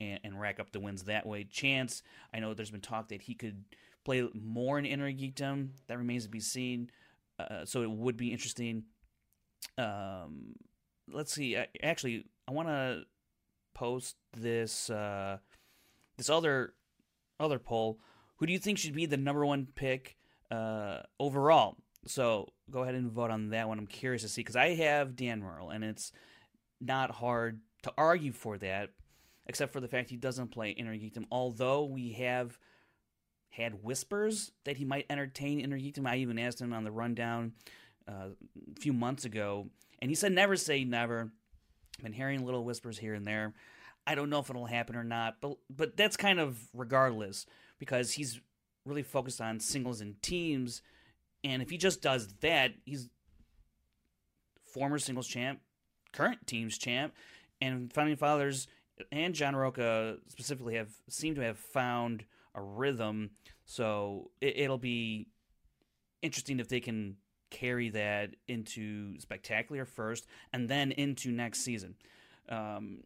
and, 0.00 0.20
and 0.24 0.40
rack 0.40 0.60
up 0.60 0.72
the 0.72 0.80
wins 0.80 1.04
that 1.04 1.26
way. 1.26 1.44
Chance, 1.44 2.02
I 2.32 2.40
know 2.40 2.54
there's 2.54 2.70
been 2.70 2.80
talk 2.80 3.08
that 3.08 3.22
he 3.22 3.34
could 3.34 3.64
play 4.04 4.28
more 4.34 4.78
in 4.78 4.84
inner 4.84 5.10
geekdom. 5.10 5.70
That 5.88 5.98
remains 5.98 6.24
to 6.24 6.30
be 6.30 6.40
seen. 6.40 6.90
Uh, 7.38 7.64
so 7.64 7.82
it 7.82 7.90
would 7.90 8.16
be 8.16 8.32
interesting. 8.32 8.84
Um, 9.76 10.54
let's 11.10 11.32
see. 11.32 11.56
I, 11.56 11.66
actually, 11.82 12.24
I 12.48 12.52
want 12.52 12.68
to 12.68 13.02
post 13.74 14.16
this 14.36 14.88
uh, 14.90 15.38
this 16.16 16.30
other 16.30 16.74
other 17.38 17.58
poll. 17.58 17.98
Who 18.36 18.46
do 18.46 18.52
you 18.52 18.58
think 18.58 18.78
should 18.78 18.94
be 18.94 19.06
the 19.06 19.16
number 19.16 19.44
one 19.44 19.66
pick 19.74 20.16
uh, 20.50 21.00
overall? 21.18 21.76
So 22.06 22.48
go 22.70 22.82
ahead 22.82 22.94
and 22.94 23.10
vote 23.10 23.30
on 23.30 23.50
that 23.50 23.68
one. 23.68 23.78
I'm 23.78 23.86
curious 23.86 24.22
to 24.22 24.28
see 24.28 24.40
because 24.40 24.56
I 24.56 24.74
have 24.74 25.16
Dan 25.16 25.40
Murrell, 25.40 25.70
and 25.70 25.84
it's 25.84 26.12
not 26.80 27.10
hard 27.10 27.60
to 27.82 27.92
argue 27.96 28.32
for 28.32 28.58
that, 28.58 28.90
except 29.46 29.72
for 29.72 29.80
the 29.80 29.88
fact 29.88 30.10
he 30.10 30.16
doesn't 30.16 30.48
play 30.48 30.70
Inner 30.70 30.94
Geekdom. 30.94 31.26
Although 31.30 31.84
we 31.84 32.12
have 32.12 32.58
had 33.56 33.82
whispers 33.82 34.52
that 34.64 34.76
he 34.76 34.84
might 34.84 35.06
entertain 35.08 35.60
Inner 35.60 35.78
Geekdom. 35.78 36.06
I 36.06 36.16
even 36.16 36.38
asked 36.38 36.60
him 36.60 36.72
on 36.72 36.84
the 36.84 36.90
rundown 36.90 37.52
uh, 38.06 38.28
a 38.76 38.80
few 38.80 38.92
months 38.92 39.24
ago, 39.24 39.68
and 40.00 40.10
he 40.10 40.14
said 40.14 40.32
never 40.32 40.56
say 40.56 40.84
never. 40.84 41.30
Been 42.02 42.12
hearing 42.12 42.44
little 42.44 42.64
whispers 42.64 42.98
here 42.98 43.14
and 43.14 43.26
there. 43.26 43.54
I 44.06 44.14
don't 44.14 44.28
know 44.28 44.40
if 44.40 44.50
it'll 44.50 44.66
happen 44.66 44.96
or 44.96 45.04
not, 45.04 45.40
but 45.40 45.56
but 45.70 45.96
that's 45.96 46.16
kind 46.16 46.38
of 46.38 46.58
regardless 46.74 47.46
because 47.78 48.12
he's 48.12 48.40
really 48.84 49.02
focused 49.02 49.40
on 49.40 49.58
singles 49.58 50.00
and 50.00 50.20
teams, 50.22 50.82
and 51.42 51.62
if 51.62 51.70
he 51.70 51.78
just 51.78 52.02
does 52.02 52.28
that, 52.40 52.72
he's 52.84 53.08
former 54.72 54.98
singles 54.98 55.26
champ, 55.26 55.60
current 56.12 56.46
teams 56.46 56.76
champ, 56.76 57.14
and 57.62 57.92
Founding 57.94 58.16
Fathers 58.16 58.68
and 59.12 59.34
John 59.34 59.54
Rocha 59.54 60.16
specifically 60.28 60.76
have 60.76 60.90
seem 61.08 61.34
to 61.34 61.42
have 61.42 61.58
found 61.58 62.24
a 62.54 62.62
rhythm. 62.62 63.30
So 63.64 64.30
it, 64.40 64.68
will 64.68 64.78
be 64.78 65.28
interesting 66.22 66.60
if 66.60 66.68
they 66.68 66.80
can 66.80 67.16
carry 67.50 67.90
that 67.90 68.30
into 68.48 69.18
spectacular 69.20 69.84
first, 69.84 70.26
and 70.52 70.68
then 70.68 70.92
into 70.92 71.30
next 71.30 71.60
season. 71.60 71.94
Um, 72.48 73.04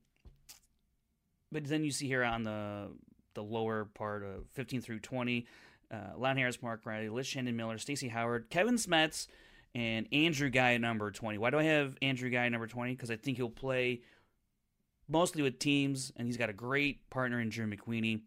but 1.52 1.64
then 1.64 1.84
you 1.84 1.90
see 1.90 2.06
here 2.06 2.24
on 2.24 2.44
the 2.44 2.88
the 3.34 3.42
lower 3.42 3.84
part 3.84 4.24
of 4.24 4.48
15 4.50 4.80
through 4.80 4.98
20, 4.98 5.46
uh, 5.92 5.96
Lon 6.16 6.36
Harris, 6.36 6.60
Mark 6.60 6.84
Riley, 6.84 7.08
Liz 7.08 7.26
Shannon 7.26 7.56
Miller, 7.56 7.78
Stacy 7.78 8.08
Howard, 8.08 8.50
Kevin 8.50 8.74
Smets, 8.74 9.28
and 9.74 10.08
Andrew 10.12 10.50
Guy 10.50 10.76
number 10.78 11.10
20. 11.10 11.38
Why 11.38 11.50
do 11.50 11.58
I 11.58 11.62
have 11.62 11.96
Andrew 12.02 12.28
Guy 12.28 12.48
number 12.48 12.66
20? 12.66 12.92
Because 12.92 13.10
I 13.10 13.16
think 13.16 13.36
he'll 13.36 13.48
play 13.48 14.02
mostly 15.10 15.42
with 15.42 15.58
teams, 15.58 16.12
and 16.16 16.26
he's 16.26 16.36
got 16.36 16.48
a 16.48 16.54
great 16.54 17.10
partner 17.10 17.40
in 17.40 17.50
Drew 17.50 17.66
McWeeny, 17.66 18.20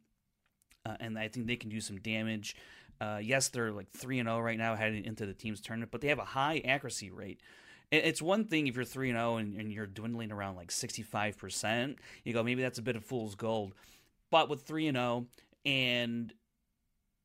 uh, 0.85 0.95
and 0.99 1.17
I 1.17 1.29
think 1.29 1.47
they 1.47 1.55
can 1.55 1.69
do 1.69 1.79
some 1.79 1.97
damage. 1.99 2.55
Uh, 3.01 3.19
yes, 3.21 3.49
they're 3.49 3.71
like 3.71 3.89
3 3.89 4.19
and 4.19 4.27
0 4.27 4.39
right 4.41 4.57
now 4.57 4.75
heading 4.75 5.05
into 5.05 5.25
the 5.25 5.33
team's 5.33 5.61
tournament, 5.61 5.91
but 5.91 6.01
they 6.01 6.09
have 6.09 6.19
a 6.19 6.25
high 6.25 6.61
accuracy 6.65 7.09
rate. 7.09 7.39
It's 7.91 8.21
one 8.21 8.45
thing 8.45 8.67
if 8.67 8.75
you're 8.75 8.85
3 8.85 9.09
and 9.09 9.17
0 9.17 9.37
and 9.37 9.71
you're 9.71 9.85
dwindling 9.85 10.31
around 10.31 10.55
like 10.55 10.69
65%, 10.69 11.95
you 12.23 12.33
go, 12.33 12.43
maybe 12.43 12.61
that's 12.61 12.79
a 12.79 12.83
bit 12.83 12.95
of 12.95 13.05
fool's 13.05 13.35
gold. 13.35 13.73
But 14.31 14.49
with 14.49 14.63
3 14.63 14.87
and 14.87 14.97
0 14.97 15.25
and 15.65 16.33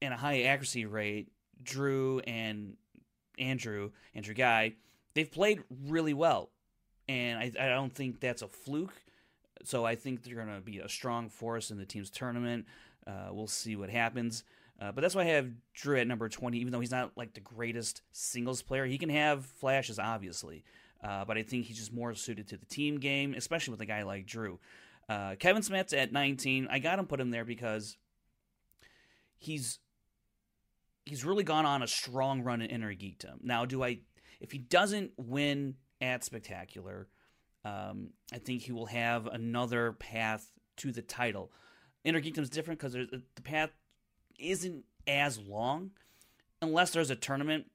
and 0.00 0.14
a 0.14 0.16
high 0.16 0.42
accuracy 0.42 0.86
rate, 0.86 1.28
Drew 1.62 2.20
and 2.20 2.76
Andrew, 3.38 3.90
Andrew 4.14 4.34
Guy, 4.34 4.74
they've 5.14 5.30
played 5.30 5.62
really 5.86 6.14
well. 6.14 6.50
And 7.08 7.38
I, 7.38 7.50
I 7.58 7.68
don't 7.68 7.92
think 7.92 8.20
that's 8.20 8.42
a 8.42 8.48
fluke. 8.48 8.94
So 9.64 9.84
I 9.84 9.94
think 9.94 10.22
they're 10.22 10.34
going 10.34 10.54
to 10.54 10.60
be 10.60 10.78
a 10.78 10.88
strong 10.88 11.28
force 11.28 11.70
in 11.70 11.78
the 11.78 11.86
team's 11.86 12.10
tournament. 12.10 12.66
Uh, 13.06 13.28
we'll 13.30 13.46
see 13.46 13.76
what 13.76 13.90
happens. 13.90 14.44
Uh, 14.80 14.92
but 14.92 15.00
that's 15.00 15.14
why 15.14 15.22
I 15.22 15.26
have 15.26 15.50
Drew 15.74 15.98
at 15.98 16.06
number 16.06 16.28
20, 16.28 16.58
even 16.58 16.72
though 16.72 16.80
he's 16.80 16.90
not 16.90 17.12
like 17.16 17.34
the 17.34 17.40
greatest 17.40 18.02
singles 18.12 18.62
player. 18.62 18.86
He 18.86 18.98
can 18.98 19.08
have 19.08 19.44
flashes, 19.44 19.98
obviously. 19.98 20.62
Uh, 21.02 21.24
but 21.24 21.36
I 21.36 21.42
think 21.42 21.66
he's 21.66 21.78
just 21.78 21.92
more 21.92 22.14
suited 22.14 22.48
to 22.48 22.56
the 22.56 22.66
team 22.66 22.98
game, 22.98 23.34
especially 23.34 23.72
with 23.72 23.80
a 23.80 23.86
guy 23.86 24.02
like 24.02 24.26
Drew. 24.26 24.58
Uh, 25.08 25.34
Kevin 25.38 25.62
Smets 25.62 25.96
at 25.96 26.12
19. 26.12 26.68
I 26.70 26.78
got 26.78 26.98
him 26.98 27.06
put 27.06 27.20
him 27.20 27.30
there 27.30 27.44
because 27.44 27.96
he's 29.38 29.78
he's 31.06 31.24
really 31.24 31.44
gone 31.44 31.64
on 31.64 31.82
a 31.82 31.86
strong 31.86 32.42
run 32.42 32.60
in 32.60 32.70
Inner 32.70 32.94
Geekdom. 32.94 33.42
Now, 33.42 33.64
do 33.64 33.82
I 33.82 34.00
if 34.40 34.52
he 34.52 34.58
doesn't 34.58 35.12
win 35.16 35.76
at 36.00 36.24
Spectacular, 36.24 37.08
um, 37.68 38.10
I 38.32 38.38
think 38.38 38.62
he 38.62 38.72
will 38.72 38.86
have 38.86 39.26
another 39.26 39.92
path 39.92 40.50
to 40.78 40.92
the 40.92 41.02
title. 41.02 41.52
Inner 42.04 42.20
Geekdom 42.20 42.38
is 42.38 42.50
different 42.50 42.80
because 42.80 42.94
the 42.94 43.42
path 43.42 43.70
isn't 44.38 44.84
as 45.06 45.38
long, 45.38 45.90
unless 46.62 46.92
there's 46.92 47.10
a 47.10 47.16
tournament 47.16 47.66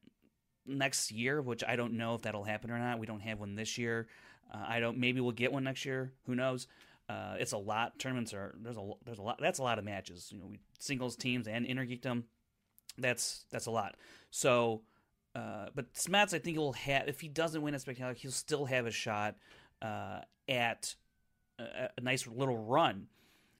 next 0.65 1.11
year, 1.11 1.41
which 1.41 1.63
I 1.67 1.75
don't 1.75 1.93
know 1.93 2.15
if 2.15 2.21
that'll 2.23 2.43
happen 2.43 2.71
or 2.71 2.79
not. 2.79 2.99
We 2.99 3.05
don't 3.05 3.19
have 3.19 3.39
one 3.39 3.55
this 3.55 3.77
year. 3.77 4.07
Uh, 4.51 4.63
I 4.67 4.79
don't. 4.79 4.97
Maybe 4.97 5.19
we'll 5.19 5.31
get 5.31 5.51
one 5.51 5.63
next 5.63 5.85
year. 5.85 6.13
Who 6.25 6.35
knows? 6.35 6.67
Uh, 7.09 7.35
it's 7.39 7.51
a 7.51 7.57
lot. 7.57 7.99
Tournaments 7.99 8.33
are 8.33 8.55
there's 8.61 8.77
a 8.77 8.91
there's 9.05 9.19
a 9.19 9.21
lot. 9.21 9.39
That's 9.41 9.59
a 9.59 9.63
lot 9.63 9.77
of 9.77 9.85
matches. 9.85 10.29
You 10.31 10.39
know, 10.39 10.47
we, 10.49 10.59
singles 10.79 11.15
teams 11.15 11.47
and 11.47 11.65
Inner 11.65 11.85
Geekdom. 11.85 12.23
That's 12.97 13.45
that's 13.51 13.65
a 13.65 13.71
lot. 13.71 13.95
So, 14.31 14.81
uh, 15.35 15.67
but 15.75 15.93
Smets, 15.93 16.33
I 16.33 16.39
think 16.39 16.55
he'll 16.55 16.73
have 16.73 17.07
if 17.07 17.19
he 17.19 17.27
doesn't 17.27 17.61
win 17.61 17.73
a 17.73 17.79
spectacular, 17.79 18.13
he'll 18.13 18.31
still 18.31 18.65
have 18.65 18.85
a 18.85 18.91
shot 18.91 19.35
uh, 19.83 20.21
at 20.47 20.95
a, 21.59 21.89
a 21.97 22.01
nice 22.01 22.25
little 22.25 22.57
run. 22.57 23.07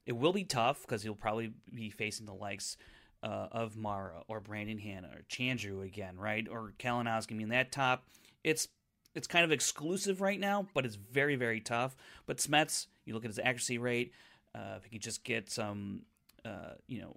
It 0.05 0.13
will 0.13 0.33
be 0.33 0.43
tough 0.43 0.81
because 0.81 1.03
he'll 1.03 1.15
probably 1.15 1.51
be 1.73 1.89
facing 1.89 2.25
the 2.25 2.33
likes 2.33 2.77
uh, 3.21 3.47
of 3.51 3.77
Mara 3.77 4.23
or 4.27 4.39
Brandon 4.39 4.77
Hanna 4.77 5.09
or 5.13 5.21
Chandru 5.29 5.85
again, 5.85 6.17
right? 6.17 6.47
Or 6.49 6.73
Kalinowski. 6.79 7.31
I 7.31 7.35
mean, 7.35 7.49
that 7.49 7.71
top, 7.71 8.05
it's 8.43 8.67
it's 9.15 9.27
kind 9.27 9.45
of 9.45 9.51
exclusive 9.51 10.21
right 10.21 10.39
now, 10.39 10.67
but 10.73 10.85
it's 10.85 10.95
very 10.95 11.35
very 11.35 11.59
tough. 11.59 11.95
But 12.25 12.37
Smets, 12.37 12.87
you 13.05 13.13
look 13.13 13.23
at 13.23 13.29
his 13.29 13.39
accuracy 13.39 13.77
rate. 13.77 14.11
Uh, 14.55 14.75
if 14.77 14.83
he 14.83 14.91
could 14.91 15.01
just 15.01 15.23
get 15.23 15.49
some, 15.49 16.03
uh, 16.45 16.73
you 16.87 17.01
know, 17.01 17.15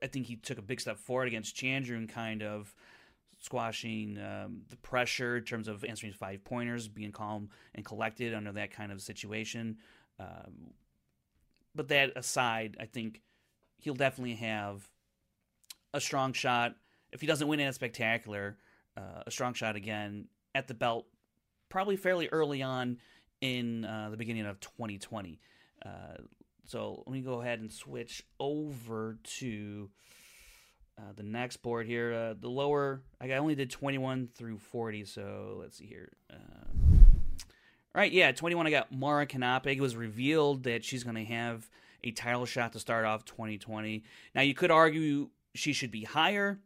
I 0.00 0.06
think 0.06 0.26
he 0.26 0.36
took 0.36 0.58
a 0.58 0.62
big 0.62 0.80
step 0.80 0.98
forward 0.98 1.26
against 1.26 1.56
Chandru 1.56 1.96
and 1.96 2.08
kind 2.08 2.42
of 2.42 2.74
squashing 3.42 4.18
um, 4.18 4.62
the 4.70 4.76
pressure 4.76 5.36
in 5.36 5.44
terms 5.44 5.68
of 5.68 5.84
answering 5.84 6.12
five 6.12 6.44
pointers, 6.44 6.88
being 6.88 7.12
calm 7.12 7.50
and 7.74 7.84
collected 7.84 8.32
under 8.32 8.52
that 8.52 8.70
kind 8.70 8.90
of 8.90 9.02
situation. 9.02 9.76
Um, 10.18 10.72
but 11.74 11.88
that 11.88 12.12
aside, 12.16 12.76
I 12.80 12.86
think 12.86 13.20
he'll 13.78 13.94
definitely 13.94 14.36
have 14.36 14.88
a 15.92 16.00
strong 16.00 16.32
shot. 16.32 16.76
If 17.10 17.20
he 17.20 17.26
doesn't 17.26 17.48
win 17.48 17.60
in 17.60 17.68
a 17.68 17.72
spectacular, 17.72 18.56
uh, 18.96 19.24
a 19.26 19.30
strong 19.30 19.54
shot 19.54 19.74
again 19.74 20.28
at 20.54 20.68
the 20.68 20.74
belt, 20.74 21.06
probably 21.68 21.96
fairly 21.96 22.28
early 22.28 22.62
on 22.62 22.98
in 23.40 23.84
uh, 23.84 24.08
the 24.10 24.16
beginning 24.16 24.46
of 24.46 24.60
2020. 24.60 25.40
Uh, 25.84 25.88
so 26.64 27.02
let 27.06 27.12
me 27.12 27.22
go 27.22 27.40
ahead 27.40 27.58
and 27.58 27.72
switch 27.72 28.22
over 28.38 29.18
to 29.24 29.90
uh, 30.98 31.12
the 31.16 31.22
next 31.22 31.58
board 31.58 31.86
here. 31.86 32.12
Uh, 32.12 32.34
the 32.38 32.48
lower, 32.48 33.02
I 33.20 33.30
only 33.32 33.54
did 33.54 33.70
21 33.70 34.28
through 34.34 34.58
40, 34.58 35.04
so 35.04 35.56
let's 35.60 35.78
see 35.78 35.86
here. 35.86 36.12
Uh, 36.30 38.02
yeah, 38.02 38.32
21. 38.32 38.66
I 38.66 38.70
got 38.70 38.92
Mara 38.92 39.26
Knappig. 39.26 39.76
It 39.76 39.80
was 39.80 39.96
revealed 39.96 40.64
that 40.64 40.84
she's 40.84 41.04
going 41.04 41.16
to 41.16 41.24
have 41.24 41.68
a 42.04 42.10
title 42.10 42.46
shot 42.46 42.72
to 42.72 42.78
start 42.78 43.04
off 43.04 43.24
2020. 43.24 44.02
Now, 44.34 44.42
you 44.42 44.54
could 44.54 44.70
argue 44.70 45.28
she 45.54 45.72
should 45.72 45.90
be 45.90 46.04
higher. 46.04 46.58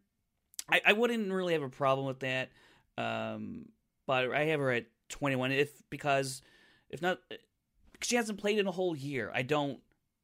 I, 0.68 0.80
I 0.86 0.92
wouldn't 0.92 1.32
really 1.32 1.52
have 1.52 1.62
a 1.62 1.68
problem 1.68 2.06
with 2.06 2.20
that, 2.20 2.50
um, 2.98 3.66
but 4.06 4.32
I 4.32 4.44
have 4.46 4.60
her 4.60 4.70
at 4.72 4.86
21. 5.10 5.52
If 5.52 5.70
because 5.90 6.42
if 6.90 7.02
not, 7.02 7.18
she 8.02 8.16
hasn't 8.16 8.38
played 8.38 8.58
in 8.58 8.66
a 8.66 8.72
whole 8.72 8.96
year. 8.96 9.30
I 9.34 9.42
don't 9.42 9.78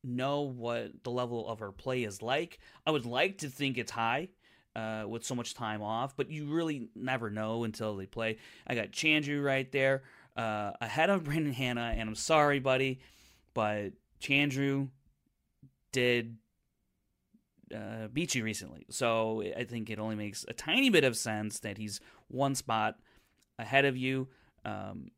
know 0.05 0.43
what 0.43 1.05
the 1.05 1.11
level 1.11 1.49
of 1.49 1.61
her 1.61 1.73
play 1.73 2.05
is 2.05 2.23
like. 2.23 2.59
I 2.87 2.91
would 2.91 3.07
like 3.07 3.39
to 3.39 3.49
think 3.49 3.79
it's 3.79 3.93
high 3.93 4.29
uh, 4.75 5.05
with 5.07 5.25
so 5.25 5.35
much 5.35 5.55
time 5.55 5.83
off, 5.83 6.17
but 6.17 6.31
you 6.31 6.47
really 6.47 6.89
never 6.95 7.31
know 7.31 7.65
until 7.65 7.97
they 7.97 8.07
play. 8.07 8.39
I 8.67 8.75
got 8.75 8.91
Chandru 8.91 9.43
right 9.45 9.71
there 9.71 10.03
uh, 10.37 10.73
ahead 10.81 11.11
of 11.11 11.25
Brandon 11.25 11.53
Hanna, 11.53 11.95
and 11.97 12.09
I'm 12.09 12.15
sorry, 12.15 12.59
buddy, 12.59 13.01
but 13.55 13.91
Chandru 14.21 14.89
did 15.93 16.37
uh, 17.75 18.09
beat 18.13 18.35
you 18.35 18.45
recently. 18.45 18.87
So 18.91 19.43
I 19.57 19.65
think 19.65 19.91
it 19.91 19.99
only 19.99 20.17
makes 20.17 20.45
a 20.49 20.53
tiny 20.53 20.91
bit 20.91 21.05
of 21.05 21.17
sense 21.17 21.61
that 21.61 21.79
he's 21.79 22.01
one 22.29 22.55
spot 22.55 22.97
ahead 23.59 23.85
of 23.85 23.97
you. 23.97 24.29
Um, 24.65 25.11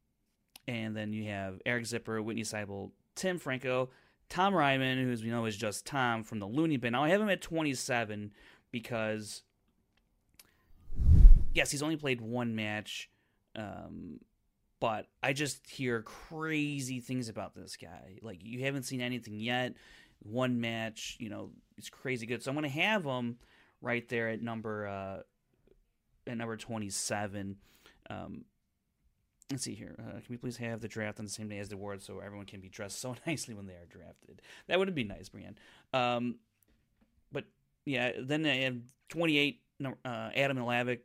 and 0.66 0.96
then 0.96 1.12
you 1.12 1.28
have 1.30 1.60
Eric 1.66 1.86
Zipper, 1.86 2.22
Whitney 2.22 2.42
Seibel, 2.42 2.90
Tim 3.14 3.38
Franco, 3.38 3.90
Tom 4.28 4.54
Ryman, 4.54 4.98
who 5.04 5.12
as 5.12 5.22
we 5.22 5.30
know 5.30 5.44
is 5.44 5.56
just 5.56 5.86
Tom 5.86 6.22
from 6.24 6.38
the 6.38 6.46
Looney 6.46 6.76
Bin. 6.76 6.92
Now 6.92 7.04
I 7.04 7.10
have 7.10 7.20
him 7.20 7.28
at 7.28 7.40
27 7.40 8.32
because, 8.70 9.42
yes, 11.54 11.70
he's 11.70 11.82
only 11.82 11.96
played 11.96 12.20
one 12.20 12.54
match. 12.54 13.10
Um, 13.56 14.20
but 14.80 15.06
I 15.22 15.32
just 15.32 15.66
hear 15.68 16.02
crazy 16.02 17.00
things 17.00 17.28
about 17.28 17.54
this 17.54 17.76
guy. 17.76 18.18
Like 18.22 18.40
you 18.42 18.64
haven't 18.64 18.82
seen 18.82 19.00
anything 19.00 19.40
yet. 19.40 19.74
One 20.22 20.60
match, 20.60 21.16
you 21.18 21.28
know, 21.30 21.50
it's 21.76 21.88
crazy 21.88 22.26
good. 22.26 22.42
So 22.42 22.50
I'm 22.50 22.56
to 22.64 22.68
have 22.68 23.04
him 23.04 23.38
right 23.80 24.06
there 24.08 24.28
at 24.28 24.42
number 24.42 24.86
uh, 24.86 25.20
at 26.26 26.36
number 26.36 26.56
27. 26.56 27.56
Um, 28.10 28.44
let's 29.54 29.64
see 29.64 29.74
here. 29.74 29.94
Uh, 29.98 30.12
can 30.12 30.24
we 30.28 30.36
please 30.36 30.56
have 30.56 30.80
the 30.80 30.88
draft 30.88 31.18
on 31.20 31.24
the 31.24 31.30
same 31.30 31.48
day 31.48 31.58
as 31.58 31.68
the 31.68 31.76
awards 31.76 32.04
so 32.04 32.18
everyone 32.18 32.46
can 32.46 32.60
be 32.60 32.68
dressed 32.68 33.00
so 33.00 33.14
nicely 33.26 33.54
when 33.54 33.66
they 33.66 33.74
are 33.74 33.86
drafted? 33.88 34.42
That 34.66 34.78
would 34.78 34.92
be 34.94 35.04
nice, 35.04 35.28
Brian. 35.28 35.56
Um, 35.92 36.36
but 37.30 37.44
yeah, 37.86 38.12
then 38.20 38.44
I 38.46 38.56
have 38.58 38.76
28. 39.10 39.60
Uh, 39.84 40.30
Adam 40.34 40.56
Ilavic. 40.56 41.00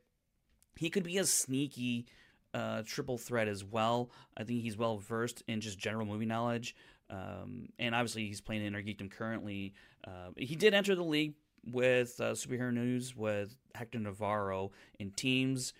He 0.75 0.89
could 0.89 1.03
be 1.03 1.17
a 1.17 1.25
sneaky 1.25 2.05
uh, 2.53 2.83
triple 2.85 3.17
threat 3.17 3.47
as 3.47 3.63
well. 3.63 4.11
I 4.37 4.43
think 4.43 4.61
he's 4.61 4.77
well 4.77 4.97
versed 4.97 5.43
in 5.47 5.59
just 5.59 5.77
general 5.77 6.05
movie 6.05 6.25
knowledge. 6.25 6.75
Um, 7.09 7.69
and 7.79 7.95
obviously, 7.95 8.27
he's 8.27 8.41
playing 8.41 8.65
in 8.65 8.73
Geekdom 8.73 9.11
currently. 9.11 9.73
Uh, 10.05 10.29
he 10.37 10.55
did 10.55 10.73
enter 10.73 10.95
the 10.95 11.03
league 11.03 11.33
with 11.65 12.15
uh, 12.21 12.31
Superhero 12.31 12.73
News 12.73 13.15
with 13.15 13.55
Hector 13.75 13.99
Navarro 13.99 14.71
in 14.99 15.11
teams. 15.11 15.73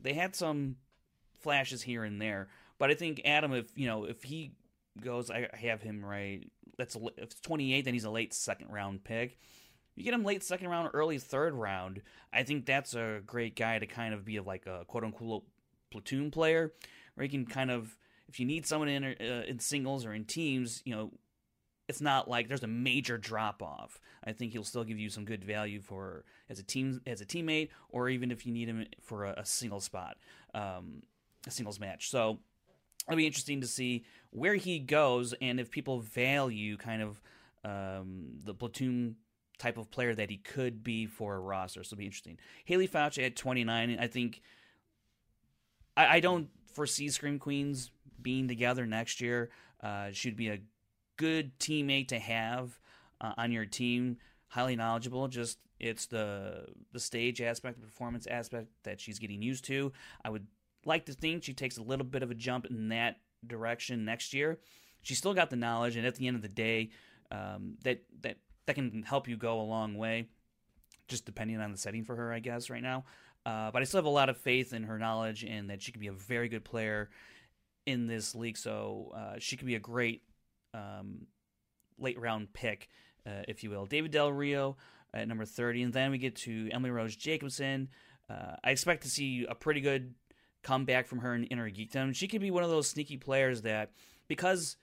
They 0.00 0.14
had 0.14 0.34
some 0.34 0.76
flashes 1.46 1.82
here 1.82 2.02
and 2.02 2.20
there, 2.20 2.48
but 2.76 2.90
I 2.90 2.94
think 2.94 3.22
Adam, 3.24 3.52
if 3.52 3.70
you 3.76 3.86
know, 3.86 4.02
if 4.02 4.24
he 4.24 4.50
goes, 5.00 5.30
I 5.30 5.48
have 5.54 5.80
him 5.80 6.04
right. 6.04 6.50
That's 6.76 6.96
a, 6.96 6.98
if 7.16 7.24
it's 7.24 7.40
28, 7.40 7.84
then 7.84 7.94
he's 7.94 8.04
a 8.04 8.10
late 8.10 8.34
second 8.34 8.72
round 8.72 9.04
pick. 9.04 9.38
You 9.94 10.02
get 10.02 10.12
him 10.12 10.24
late 10.24 10.42
second 10.42 10.68
round, 10.68 10.90
early 10.92 11.18
third 11.18 11.54
round. 11.54 12.02
I 12.32 12.42
think 12.42 12.66
that's 12.66 12.94
a 12.94 13.20
great 13.24 13.54
guy 13.54 13.78
to 13.78 13.86
kind 13.86 14.12
of 14.12 14.24
be 14.24 14.40
like 14.40 14.66
a 14.66 14.84
quote 14.86 15.04
unquote 15.04 15.44
platoon 15.92 16.32
player, 16.32 16.72
where 17.14 17.24
you 17.24 17.30
can 17.30 17.46
kind 17.46 17.70
of, 17.70 17.96
if 18.28 18.40
you 18.40 18.46
need 18.46 18.66
someone 18.66 18.88
in 18.88 19.04
uh, 19.04 19.44
in 19.46 19.60
singles 19.60 20.04
or 20.04 20.12
in 20.12 20.24
teams, 20.24 20.82
you 20.84 20.94
know, 20.94 21.12
it's 21.88 22.00
not 22.00 22.28
like 22.28 22.48
there's 22.48 22.64
a 22.64 22.68
major 22.68 23.16
drop 23.16 23.62
off. 23.62 24.00
I 24.24 24.32
think 24.32 24.52
he'll 24.52 24.64
still 24.64 24.84
give 24.84 24.98
you 24.98 25.08
some 25.08 25.24
good 25.24 25.44
value 25.44 25.80
for 25.80 26.24
as 26.50 26.58
a 26.58 26.64
team 26.64 27.00
as 27.06 27.20
a 27.20 27.26
teammate, 27.26 27.68
or 27.88 28.08
even 28.08 28.30
if 28.30 28.44
you 28.44 28.52
need 28.52 28.68
him 28.68 28.86
for 29.00 29.24
a, 29.24 29.34
a 29.38 29.46
single 29.46 29.80
spot, 29.80 30.16
um, 30.52 31.02
singles 31.50 31.80
match. 31.80 32.10
So 32.10 32.38
it'll 33.06 33.16
be 33.16 33.26
interesting 33.26 33.60
to 33.60 33.66
see 33.66 34.04
where 34.30 34.54
he 34.54 34.78
goes 34.78 35.34
and 35.40 35.60
if 35.60 35.70
people 35.70 36.00
value 36.00 36.76
kind 36.76 37.02
of 37.02 37.20
um, 37.64 38.40
the 38.44 38.54
platoon 38.54 39.16
type 39.58 39.78
of 39.78 39.90
player 39.90 40.14
that 40.14 40.30
he 40.30 40.36
could 40.36 40.84
be 40.84 41.06
for 41.06 41.34
a 41.34 41.40
roster. 41.40 41.82
So 41.82 41.94
it'll 41.94 41.98
be 41.98 42.06
interesting. 42.06 42.38
Haley 42.64 42.88
Fauci 42.88 43.24
at 43.24 43.36
29, 43.36 43.96
I 43.98 44.06
think 44.06 44.42
I, 45.96 46.16
I 46.16 46.20
don't 46.20 46.48
foresee 46.72 47.08
Scream 47.08 47.38
Queens 47.38 47.90
being 48.20 48.48
together 48.48 48.86
next 48.86 49.20
year. 49.20 49.50
Uh, 49.82 50.08
she'd 50.12 50.36
be 50.36 50.48
a 50.48 50.58
good 51.16 51.58
teammate 51.58 52.08
to 52.08 52.18
have 52.18 52.78
uh, 53.20 53.32
on 53.36 53.52
your 53.52 53.64
team. 53.64 54.18
Highly 54.48 54.76
knowledgeable. 54.76 55.28
Just 55.28 55.58
it's 55.78 56.06
the 56.06 56.66
the 56.92 57.00
stage 57.00 57.40
aspect, 57.40 57.80
the 57.80 57.86
performance 57.86 58.26
aspect 58.26 58.68
that 58.84 59.00
she's 59.00 59.18
getting 59.18 59.42
used 59.42 59.64
to. 59.66 59.92
I 60.24 60.30
would 60.30 60.46
like 60.86 61.06
to 61.06 61.12
think 61.12 61.44
she 61.44 61.52
takes 61.52 61.76
a 61.76 61.82
little 61.82 62.06
bit 62.06 62.22
of 62.22 62.30
a 62.30 62.34
jump 62.34 62.66
in 62.66 62.88
that 62.88 63.16
direction 63.46 64.04
next 64.04 64.32
year. 64.32 64.58
She's 65.02 65.18
still 65.18 65.34
got 65.34 65.50
the 65.50 65.56
knowledge, 65.56 65.96
and 65.96 66.06
at 66.06 66.16
the 66.16 66.26
end 66.26 66.36
of 66.36 66.42
the 66.42 66.48
day, 66.48 66.90
um, 67.30 67.76
that 67.84 68.02
that 68.22 68.38
that 68.66 68.74
can 68.74 69.02
help 69.02 69.28
you 69.28 69.36
go 69.36 69.60
a 69.60 69.62
long 69.62 69.96
way. 69.96 70.28
Just 71.08 71.24
depending 71.24 71.60
on 71.60 71.70
the 71.70 71.78
setting 71.78 72.04
for 72.04 72.16
her, 72.16 72.32
I 72.32 72.40
guess, 72.40 72.68
right 72.68 72.82
now. 72.82 73.04
Uh, 73.44 73.70
but 73.70 73.80
I 73.80 73.84
still 73.84 73.98
have 73.98 74.06
a 74.06 74.08
lot 74.08 74.28
of 74.28 74.36
faith 74.36 74.72
in 74.72 74.82
her 74.84 74.98
knowledge 74.98 75.44
and 75.44 75.70
that 75.70 75.80
she 75.80 75.92
can 75.92 76.00
be 76.00 76.08
a 76.08 76.12
very 76.12 76.48
good 76.48 76.64
player 76.64 77.10
in 77.86 78.08
this 78.08 78.34
league. 78.34 78.56
So 78.56 79.12
uh, 79.14 79.34
she 79.38 79.56
could 79.56 79.68
be 79.68 79.76
a 79.76 79.80
great 79.80 80.22
um, 80.74 81.28
late 81.96 82.18
round 82.18 82.52
pick, 82.52 82.88
uh, 83.24 83.44
if 83.46 83.62
you 83.62 83.70
will. 83.70 83.86
David 83.86 84.10
Del 84.10 84.32
Rio 84.32 84.76
at 85.14 85.28
number 85.28 85.44
30. 85.44 85.84
And 85.84 85.92
then 85.92 86.10
we 86.10 86.18
get 86.18 86.34
to 86.36 86.68
Emily 86.72 86.90
Rose 86.90 87.14
Jacobson. 87.14 87.88
Uh, 88.28 88.56
I 88.64 88.70
expect 88.70 89.04
to 89.04 89.10
see 89.10 89.46
a 89.48 89.54
pretty 89.54 89.80
good 89.80 90.14
comeback 90.66 91.06
from 91.06 91.20
her 91.20 91.34
in 91.34 91.44
Inner 91.44 91.70
Geekdom. 91.70 92.14
She 92.14 92.26
could 92.26 92.40
be 92.40 92.50
one 92.50 92.64
of 92.64 92.70
those 92.70 92.90
sneaky 92.90 93.16
players 93.16 93.62
that, 93.62 93.92
because 94.26 94.76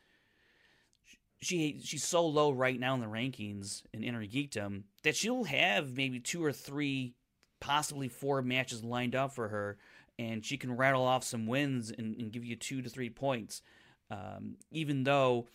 she 1.41 1.81
she's 1.83 2.05
so 2.05 2.25
low 2.25 2.51
right 2.51 2.79
now 2.79 2.93
in 2.93 3.01
the 3.01 3.05
rankings 3.05 3.83
in 3.93 4.01
Inner 4.01 4.25
Geekdom, 4.25 4.83
that 5.03 5.15
she'll 5.15 5.43
have 5.43 5.97
maybe 5.97 6.19
two 6.19 6.43
or 6.43 6.53
three 6.53 7.13
possibly 7.59 8.07
four 8.07 8.41
matches 8.41 8.83
lined 8.83 9.13
up 9.13 9.33
for 9.33 9.49
her, 9.49 9.77
and 10.17 10.45
she 10.45 10.57
can 10.57 10.77
rattle 10.77 11.03
off 11.03 11.23
some 11.23 11.47
wins 11.47 11.91
and, 11.91 12.15
and 12.15 12.31
give 12.31 12.45
you 12.45 12.55
two 12.55 12.81
to 12.81 12.89
three 12.89 13.09
points. 13.09 13.61
Um, 14.09 14.55
even 14.71 15.03
though 15.03 15.47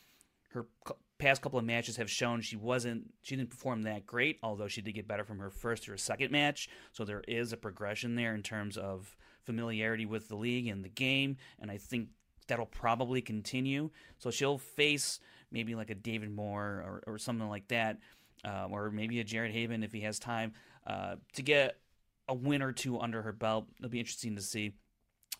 her 0.52 0.66
past 1.18 1.42
couple 1.42 1.58
of 1.58 1.64
matches 1.64 1.96
have 1.96 2.10
shown 2.10 2.40
she 2.40 2.56
wasn't 2.56 3.12
she 3.22 3.34
didn't 3.34 3.50
perform 3.50 3.82
that 3.82 4.04
great, 4.04 4.38
although 4.42 4.68
she 4.68 4.82
did 4.82 4.92
get 4.92 5.08
better 5.08 5.24
from 5.24 5.38
her 5.38 5.50
first 5.50 5.88
or 5.88 5.96
second 5.96 6.30
match. 6.30 6.68
So 6.92 7.04
there 7.04 7.24
is 7.26 7.52
a 7.52 7.56
progression 7.56 8.14
there 8.14 8.34
in 8.34 8.42
terms 8.42 8.76
of 8.76 9.16
familiarity 9.48 10.04
with 10.04 10.28
the 10.28 10.36
league 10.36 10.68
and 10.68 10.84
the 10.84 10.90
game, 10.90 11.38
and 11.58 11.70
I 11.70 11.78
think 11.78 12.08
that'll 12.48 12.66
probably 12.66 13.22
continue. 13.22 13.88
So 14.18 14.30
she'll 14.30 14.58
face 14.58 15.20
maybe 15.50 15.74
like 15.74 15.88
a 15.88 15.94
David 15.94 16.30
Moore 16.30 16.84
or, 16.86 17.14
or 17.14 17.18
something 17.18 17.48
like 17.48 17.66
that, 17.68 17.96
um, 18.44 18.72
or 18.72 18.90
maybe 18.90 19.20
a 19.20 19.24
Jared 19.24 19.52
Haven 19.52 19.82
if 19.82 19.90
he 19.90 20.02
has 20.02 20.18
time 20.18 20.52
uh, 20.86 21.16
to 21.32 21.42
get 21.42 21.78
a 22.28 22.34
win 22.34 22.60
or 22.60 22.72
two 22.72 23.00
under 23.00 23.22
her 23.22 23.32
belt. 23.32 23.64
It'll 23.78 23.88
be 23.88 24.00
interesting 24.00 24.36
to 24.36 24.42
see. 24.42 24.74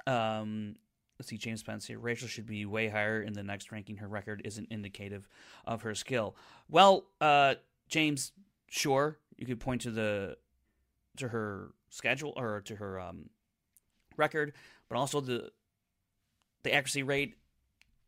Um, 0.07 0.77
let's 1.19 1.29
see, 1.29 1.37
James 1.37 1.61
Spence 1.61 1.87
here. 1.87 1.99
Rachel 1.99 2.29
should 2.29 2.47
be 2.47 2.65
way 2.65 2.89
higher 2.89 3.21
in 3.21 3.35
the 3.35 3.43
next 3.43 3.71
ranking. 3.71 3.99
Her 3.99 4.09
record 4.09 4.41
isn't 4.47 4.69
indicative 4.71 5.29
of 5.67 5.83
her 5.83 5.95
skill. 5.95 6.35
Well, 6.71 7.05
uh, 7.21 7.57
James, 7.91 8.33
sure, 8.69 9.19
you 9.37 9.45
could 9.45 9.61
point 9.61 9.83
to 9.83 9.91
the 9.91 10.39
to 11.19 11.29
her 11.29 11.73
schedule 11.91 12.33
or 12.37 12.63
to 12.63 12.77
her 12.77 12.99
um, 13.01 13.29
record, 14.19 14.53
but 14.89 14.97
also 14.97 15.21
the 15.21 15.51
the 16.65 16.75
accuracy 16.75 17.03
rate 17.03 17.35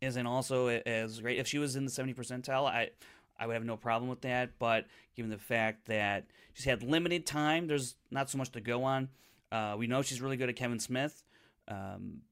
isn't 0.01 0.27
also 0.27 0.69
as 0.69 1.21
great. 1.21 1.39
If 1.39 1.47
she 1.47 1.59
was 1.59 1.77
in 1.77 1.85
the 1.85 1.91
70 1.91 2.15
percentile, 2.15 2.67
I 2.67 2.91
I 3.39 3.47
would 3.47 3.55
have 3.55 3.65
no 3.65 3.77
problem 3.77 4.11
with 4.11 4.23
that. 4.23 4.59
But 4.59 4.87
given 5.17 5.31
the 5.31 5.39
fact 5.39 5.87
that 5.87 6.27
she's 6.53 6.65
had 6.65 6.83
limited 6.83 7.27
time, 7.27 7.67
there's 7.67 7.97
not 8.11 8.29
so 8.29 8.39
much 8.39 8.51
to 8.53 8.61
go 8.61 8.85
on. 8.85 9.09
Uh, 9.51 9.75
we 9.79 9.87
know 9.87 10.03
she's 10.03 10.21
really 10.21 10.37
good 10.37 10.49
at 10.49 10.57
Kevin 10.57 10.79
Smith. 10.79 11.23
Um, 11.69 12.23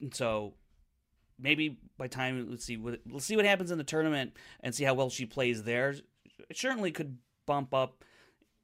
and 0.00 0.14
so 0.14 0.54
maybe 1.38 1.78
by 1.98 2.06
time 2.06 2.46
let's 2.50 2.64
see 2.64 2.76
what 2.76 3.00
let's 3.10 3.24
see 3.24 3.36
what 3.36 3.44
happens 3.44 3.70
in 3.70 3.78
the 3.78 3.84
tournament 3.84 4.32
and 4.60 4.74
see 4.74 4.84
how 4.84 4.94
well 4.94 5.10
she 5.10 5.26
plays 5.26 5.64
there. 5.64 5.94
It 6.48 6.56
certainly 6.56 6.92
could 6.92 7.18
bump 7.46 7.74
up 7.74 8.04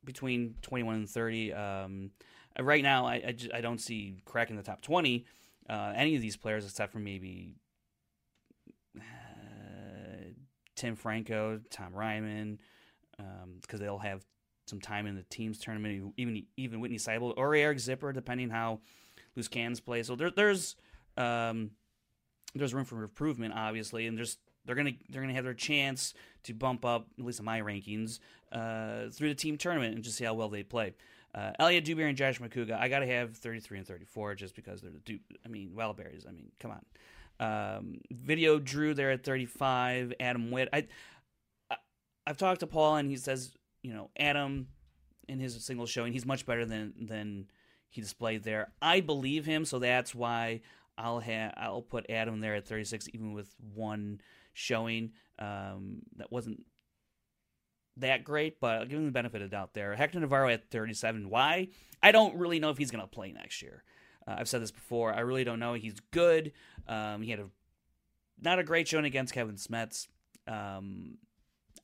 between 0.05 0.57
21 0.62 0.94
and 0.94 1.11
30. 1.11 1.53
Um, 1.53 2.11
right 2.60 2.82
now, 2.82 3.06
I, 3.06 3.14
I, 3.14 3.36
I, 3.54 3.60
don't 3.60 3.80
see 3.80 4.22
cracking 4.24 4.56
the 4.56 4.62
top 4.62 4.82
20 4.82 5.24
uh, 5.68 5.92
any 5.94 6.16
of 6.16 6.22
these 6.22 6.36
players 6.36 6.64
except 6.64 6.92
for 6.92 6.98
maybe 6.98 7.54
uh, 8.98 9.02
Tim 10.74 10.96
Franco, 10.96 11.60
Tom 11.70 11.94
Ryman, 11.94 12.60
because 13.16 13.80
um, 13.80 13.86
they'll 13.86 13.98
have 13.98 14.24
some 14.66 14.80
time 14.80 15.06
in 15.06 15.14
the 15.14 15.22
teams 15.24 15.58
tournament. 15.58 16.12
Even 16.16 16.44
even 16.56 16.80
Whitney 16.80 16.98
Seibel 16.98 17.34
or 17.36 17.54
Eric 17.54 17.78
Zipper, 17.78 18.12
depending 18.12 18.50
how 18.50 18.80
loose 19.36 19.48
cans 19.48 19.80
play. 19.80 20.02
So 20.02 20.16
there, 20.16 20.30
there's 20.30 20.76
um, 21.16 21.70
there's 22.54 22.74
room 22.74 22.84
for 22.84 23.02
improvement, 23.02 23.54
obviously, 23.54 24.06
and 24.06 24.16
there's 24.18 24.38
they're 24.64 24.76
gonna 24.76 24.92
they're 25.08 25.22
gonna 25.22 25.34
have 25.34 25.44
their 25.44 25.54
chance 25.54 26.14
to 26.44 26.54
bump 26.54 26.84
up 26.84 27.06
at 27.18 27.24
least 27.24 27.38
in 27.38 27.44
my 27.44 27.60
rankings 27.60 28.18
uh, 28.50 29.08
through 29.10 29.28
the 29.28 29.34
team 29.34 29.56
tournament 29.56 29.94
and 29.94 30.04
just 30.04 30.16
see 30.16 30.24
how 30.24 30.34
well 30.34 30.48
they 30.48 30.62
play. 30.62 30.94
Uh, 31.34 31.52
Elliot 31.58 31.84
Dewberry 31.84 32.08
and 32.08 32.16
Josh 32.16 32.40
Macuga, 32.40 32.78
I 32.78 32.88
gotta 32.88 33.06
have 33.06 33.36
33 33.36 33.78
and 33.78 33.86
34 33.86 34.34
just 34.34 34.54
because 34.54 34.82
they're 34.82 34.90
the 34.90 35.20
I 35.44 35.48
mean 35.48 35.72
Wildberries. 35.76 36.28
I 36.28 36.32
mean, 36.32 36.52
come 36.60 36.72
on. 36.72 36.84
Um, 37.40 38.00
video 38.10 38.58
Drew 38.58 38.94
there 38.94 39.10
at 39.10 39.24
35. 39.24 40.14
Adam 40.20 40.50
Witt. 40.50 40.68
I, 40.72 40.86
I 41.70 41.76
I've 42.26 42.36
talked 42.36 42.60
to 42.60 42.66
Paul 42.66 42.96
and 42.96 43.10
he 43.10 43.16
says 43.16 43.54
you 43.82 43.92
know 43.94 44.10
Adam 44.18 44.68
in 45.28 45.38
his 45.38 45.62
single 45.64 45.86
showing 45.86 46.12
he's 46.12 46.26
much 46.26 46.44
better 46.44 46.66
than 46.66 46.92
than 47.00 47.46
he 47.88 48.00
displayed 48.00 48.42
there. 48.42 48.72
I 48.80 49.00
believe 49.00 49.44
him, 49.44 49.64
so 49.64 49.78
that's 49.78 50.14
why 50.14 50.60
I'll 50.98 51.20
have 51.20 51.54
I'll 51.56 51.82
put 51.82 52.10
Adam 52.10 52.40
there 52.40 52.54
at 52.54 52.66
36, 52.66 53.08
even 53.12 53.32
with 53.32 53.54
one 53.74 54.20
showing 54.54 55.12
um, 55.38 56.02
that 56.16 56.30
wasn't 56.30 56.64
that 57.98 58.24
great, 58.24 58.61
but 58.61 58.78
I'll 58.78 58.87
give 58.87 58.98
him 58.98 59.07
the 59.07 59.12
benefit 59.12 59.42
of 59.42 59.50
the 59.50 59.57
doubt 59.57 59.74
there. 59.74 59.94
Hector 59.94 60.20
Navarro 60.20 60.48
at 60.48 60.70
37. 60.70 61.28
Why? 61.28 61.68
I 62.02 62.12
don't 62.12 62.37
really 62.37 62.59
know 62.59 62.70
if 62.70 62.78
he's 62.78 62.90
going 62.90 63.02
to 63.02 63.09
play 63.09 63.33
next 63.33 63.62
year. 63.62 63.83
Uh, 64.26 64.37
I've 64.38 64.48
said 64.48 64.62
this 64.62 64.70
before. 64.70 65.12
I 65.12 65.20
really 65.20 65.44
don't 65.44 65.59
know. 65.59 65.74
He's 65.74 66.00
good. 66.11 66.52
Um, 66.88 67.22
he 67.22 67.31
had 67.31 67.40
a 67.40 67.46
not 68.40 68.59
a 68.59 68.64
great 68.64 68.88
showing 68.88 69.05
against 69.05 69.35
Kevin 69.35 69.55
Smets. 69.55 70.09
Um, 70.48 71.18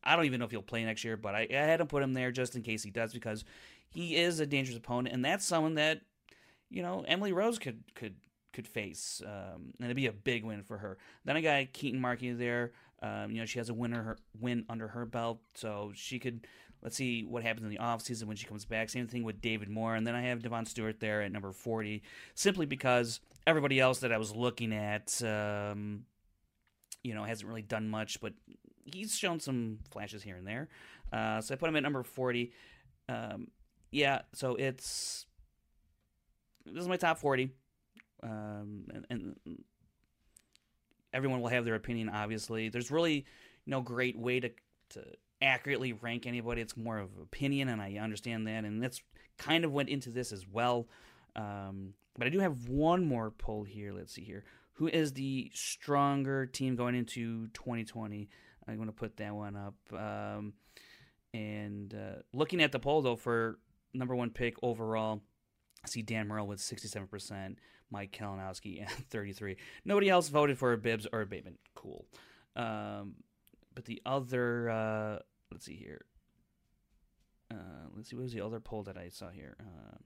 I 0.03 0.16
don't 0.16 0.25
even 0.25 0.40
know 0.40 0.44
if 0.44 0.51
he'll 0.51 0.62
play 0.62 0.85
next 0.85 1.05
year, 1.05 1.16
but 1.16 1.35
I, 1.35 1.47
I 1.51 1.55
had 1.55 1.79
to 1.79 1.87
put 1.87 2.03
him 2.03 2.14
there 2.14 2.33
just 2.33 2.57
in 2.57 2.62
case 2.62 2.83
he 2.83 2.90
does 2.90 3.12
because 3.12 3.44
he 3.88 4.16
is 4.16 4.40
a 4.40 4.47
dangerous 4.47 4.77
opponent, 4.77 5.14
and 5.14 5.25
that's 5.25 5.44
someone 5.44 5.75
that 5.75 6.01
you 6.71 6.83
know 6.83 7.05
Emily 7.07 7.33
Rose 7.33 7.59
could 7.59 7.83
could 7.94 8.16
could 8.53 8.66
face, 8.66 9.23
um, 9.25 9.73
and 9.79 9.85
it'd 9.85 9.97
be 9.97 10.07
a 10.07 10.12
big 10.12 10.44
win 10.44 10.62
for 10.62 10.79
her. 10.79 10.99
Then 11.25 11.37
I 11.37 11.40
got 11.40 11.73
Keaton 11.73 12.01
Markey 12.01 12.33
there. 12.33 12.73
Um, 13.02 13.30
you 13.30 13.38
know, 13.38 13.46
she 13.46 13.58
has 13.58 13.68
a 13.68 13.74
winner 13.74 14.02
her, 14.02 14.18
win 14.40 14.64
under 14.68 14.88
her 14.88 15.06
belt, 15.06 15.40
so 15.54 15.92
she 15.94 16.18
could. 16.18 16.46
Let's 16.80 16.94
see 16.94 17.24
what 17.24 17.42
happens 17.42 17.64
in 17.64 17.70
the 17.70 17.78
offseason 17.78 18.24
when 18.24 18.37
she 18.37 18.46
comes 18.46 18.64
back. 18.64 18.88
Same 18.88 19.08
thing 19.08 19.24
with 19.24 19.40
David 19.40 19.68
Moore, 19.68 19.96
and 19.96 20.06
then 20.06 20.14
I 20.14 20.22
have 20.22 20.42
Devon 20.42 20.64
Stewart 20.64 21.00
there 21.00 21.22
at 21.22 21.32
number 21.32 21.52
forty, 21.52 22.02
simply 22.34 22.66
because 22.66 23.20
everybody 23.46 23.80
else 23.80 24.00
that 24.00 24.12
I 24.12 24.18
was 24.18 24.34
looking 24.34 24.72
at, 24.72 25.20
um, 25.22 26.04
you 27.02 27.14
know, 27.14 27.24
hasn't 27.24 27.48
really 27.48 27.62
done 27.62 27.88
much, 27.88 28.20
but 28.20 28.32
he's 28.84 29.16
shown 29.16 29.40
some 29.40 29.80
flashes 29.90 30.22
here 30.22 30.37
and 30.37 30.46
there. 30.46 30.68
Uh, 31.12 31.40
so 31.40 31.54
I 31.54 31.56
put 31.56 31.68
him 31.68 31.76
at 31.76 31.82
number 31.82 32.02
forty. 32.02 32.52
Um, 33.08 33.48
yeah, 33.90 34.22
so 34.34 34.54
it's 34.54 35.26
this 36.64 36.82
is 36.82 36.88
my 36.88 36.96
top 36.96 37.18
forty 37.18 37.50
um, 38.22 38.84
and, 38.92 39.06
and 39.11 39.37
everyone 41.12 41.40
will 41.40 41.49
have 41.49 41.64
their 41.64 41.75
opinion. 41.75 42.09
Obviously, 42.09 42.68
there's 42.68 42.90
really 42.90 43.27
no 43.66 43.81
great 43.81 44.18
way 44.18 44.40
to 44.40 44.51
to 44.90 45.05
accurately 45.40 45.92
rank 45.92 46.27
anybody. 46.27 46.61
It's 46.61 46.77
more 46.77 46.99
of 46.99 47.11
opinion, 47.21 47.68
and 47.68 47.81
I 47.81 47.97
understand 47.97 48.47
that, 48.47 48.64
and 48.64 48.83
that's 48.83 49.03
kind 49.37 49.64
of 49.64 49.73
went 49.73 49.88
into 49.88 50.11
this 50.11 50.33
as 50.33 50.47
well. 50.47 50.88
Um, 51.37 51.94
but 52.16 52.27
I 52.27 52.31
do 52.31 52.40
have 52.40 52.68
one 52.68 53.05
more 53.05 53.31
poll 53.31 53.62
here. 53.62 53.92
Let's 53.92 54.14
see 54.14 54.25
here. 54.25 54.44
Who 54.75 54.88
is 54.88 55.12
the 55.12 55.51
stronger 55.55 56.47
team 56.47 56.77
going 56.77 56.94
into 56.94 57.49
2020? 57.49 58.29
I'm 58.66 58.77
going 58.77 58.88
to 58.88 58.92
put 58.92 59.16
that 59.16 59.35
one 59.35 59.57
up. 59.57 59.75
Um, 59.92 60.53
and 61.35 61.94
uh, 61.94 62.23
looking 62.33 62.62
at 62.62 62.73
the 62.73 62.79
poll, 62.79 63.03
though, 63.03 63.16
for 63.16 63.59
number 63.94 64.14
one 64.14 64.31
pick 64.31 64.57
overall, 64.62 65.23
I 65.85 65.88
see 65.88 66.03
Dan 66.03 66.29
Murrell 66.29 66.47
with 66.47 66.61
67%. 66.61 67.57
Mike 67.90 68.12
Kalinowski 68.12 68.83
at 68.83 68.90
33. 69.11 69.57
Nobody 69.85 70.09
else 70.09 70.29
voted 70.29 70.59
for 70.59 70.77
Bibbs 70.77 71.07
or 71.12 71.24
Bateman. 71.24 71.59
Cool. 71.74 72.05
Um, 72.57 73.14
but 73.74 73.85
the 73.85 74.03
other, 74.05 74.70
uh, 74.70 75.18
let's 75.51 75.64
see 75.64 75.77
here. 75.77 76.03
Uh, 77.51 77.88
let's 77.96 78.11
see, 78.11 78.16
what 78.16 78.22
was 78.22 78.33
the 78.33 78.40
other 78.40 78.61
poll 78.61 78.83
that 78.83 78.98
I 78.98 79.09
saw 79.09 79.31
here? 79.31 79.57
Uh, 79.61 79.96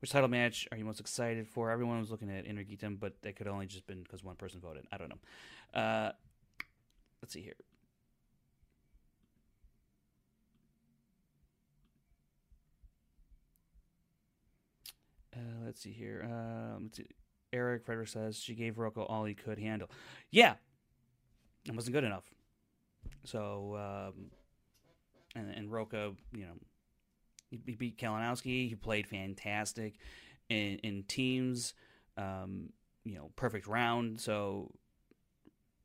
which 0.00 0.10
title 0.10 0.28
match 0.28 0.66
are 0.72 0.78
you 0.78 0.84
most 0.84 0.98
excited 1.00 1.46
for? 1.46 1.70
Everyone 1.70 2.00
was 2.00 2.10
looking 2.10 2.30
at 2.30 2.46
Inter 2.46 2.64
but 2.98 3.20
that 3.22 3.36
could 3.36 3.46
only 3.46 3.66
just 3.66 3.86
been 3.86 4.02
because 4.02 4.24
one 4.24 4.36
person 4.36 4.60
voted. 4.60 4.86
I 4.90 4.96
don't 4.96 5.10
know. 5.10 5.78
Uh, 5.80 6.12
let's 7.22 7.34
see 7.34 7.42
here. 7.42 7.54
Uh, 15.34 15.64
let's 15.64 15.80
see 15.80 15.92
here. 15.92 16.22
Um, 16.24 16.84
let's 16.84 16.98
see. 16.98 17.06
Eric 17.52 17.84
Frederick 17.84 18.08
says 18.08 18.36
she 18.36 18.54
gave 18.54 18.78
Rocco 18.78 19.02
all 19.02 19.24
he 19.24 19.34
could 19.34 19.58
handle. 19.58 19.90
Yeah, 20.30 20.54
it 21.66 21.74
wasn't 21.74 21.94
good 21.94 22.04
enough. 22.04 22.24
So, 23.24 23.76
um, 23.76 24.30
and, 25.34 25.50
and 25.50 25.72
Rocco, 25.72 26.16
you 26.32 26.42
know, 26.42 26.54
he, 27.50 27.74
beat 27.74 27.98
Kalinowski. 27.98 28.68
He 28.68 28.74
played 28.76 29.08
fantastic 29.08 29.94
in, 30.48 30.78
in 30.78 31.02
teams. 31.04 31.74
Um, 32.16 32.70
you 33.04 33.16
know, 33.16 33.30
perfect 33.36 33.66
round. 33.66 34.20
So, 34.20 34.70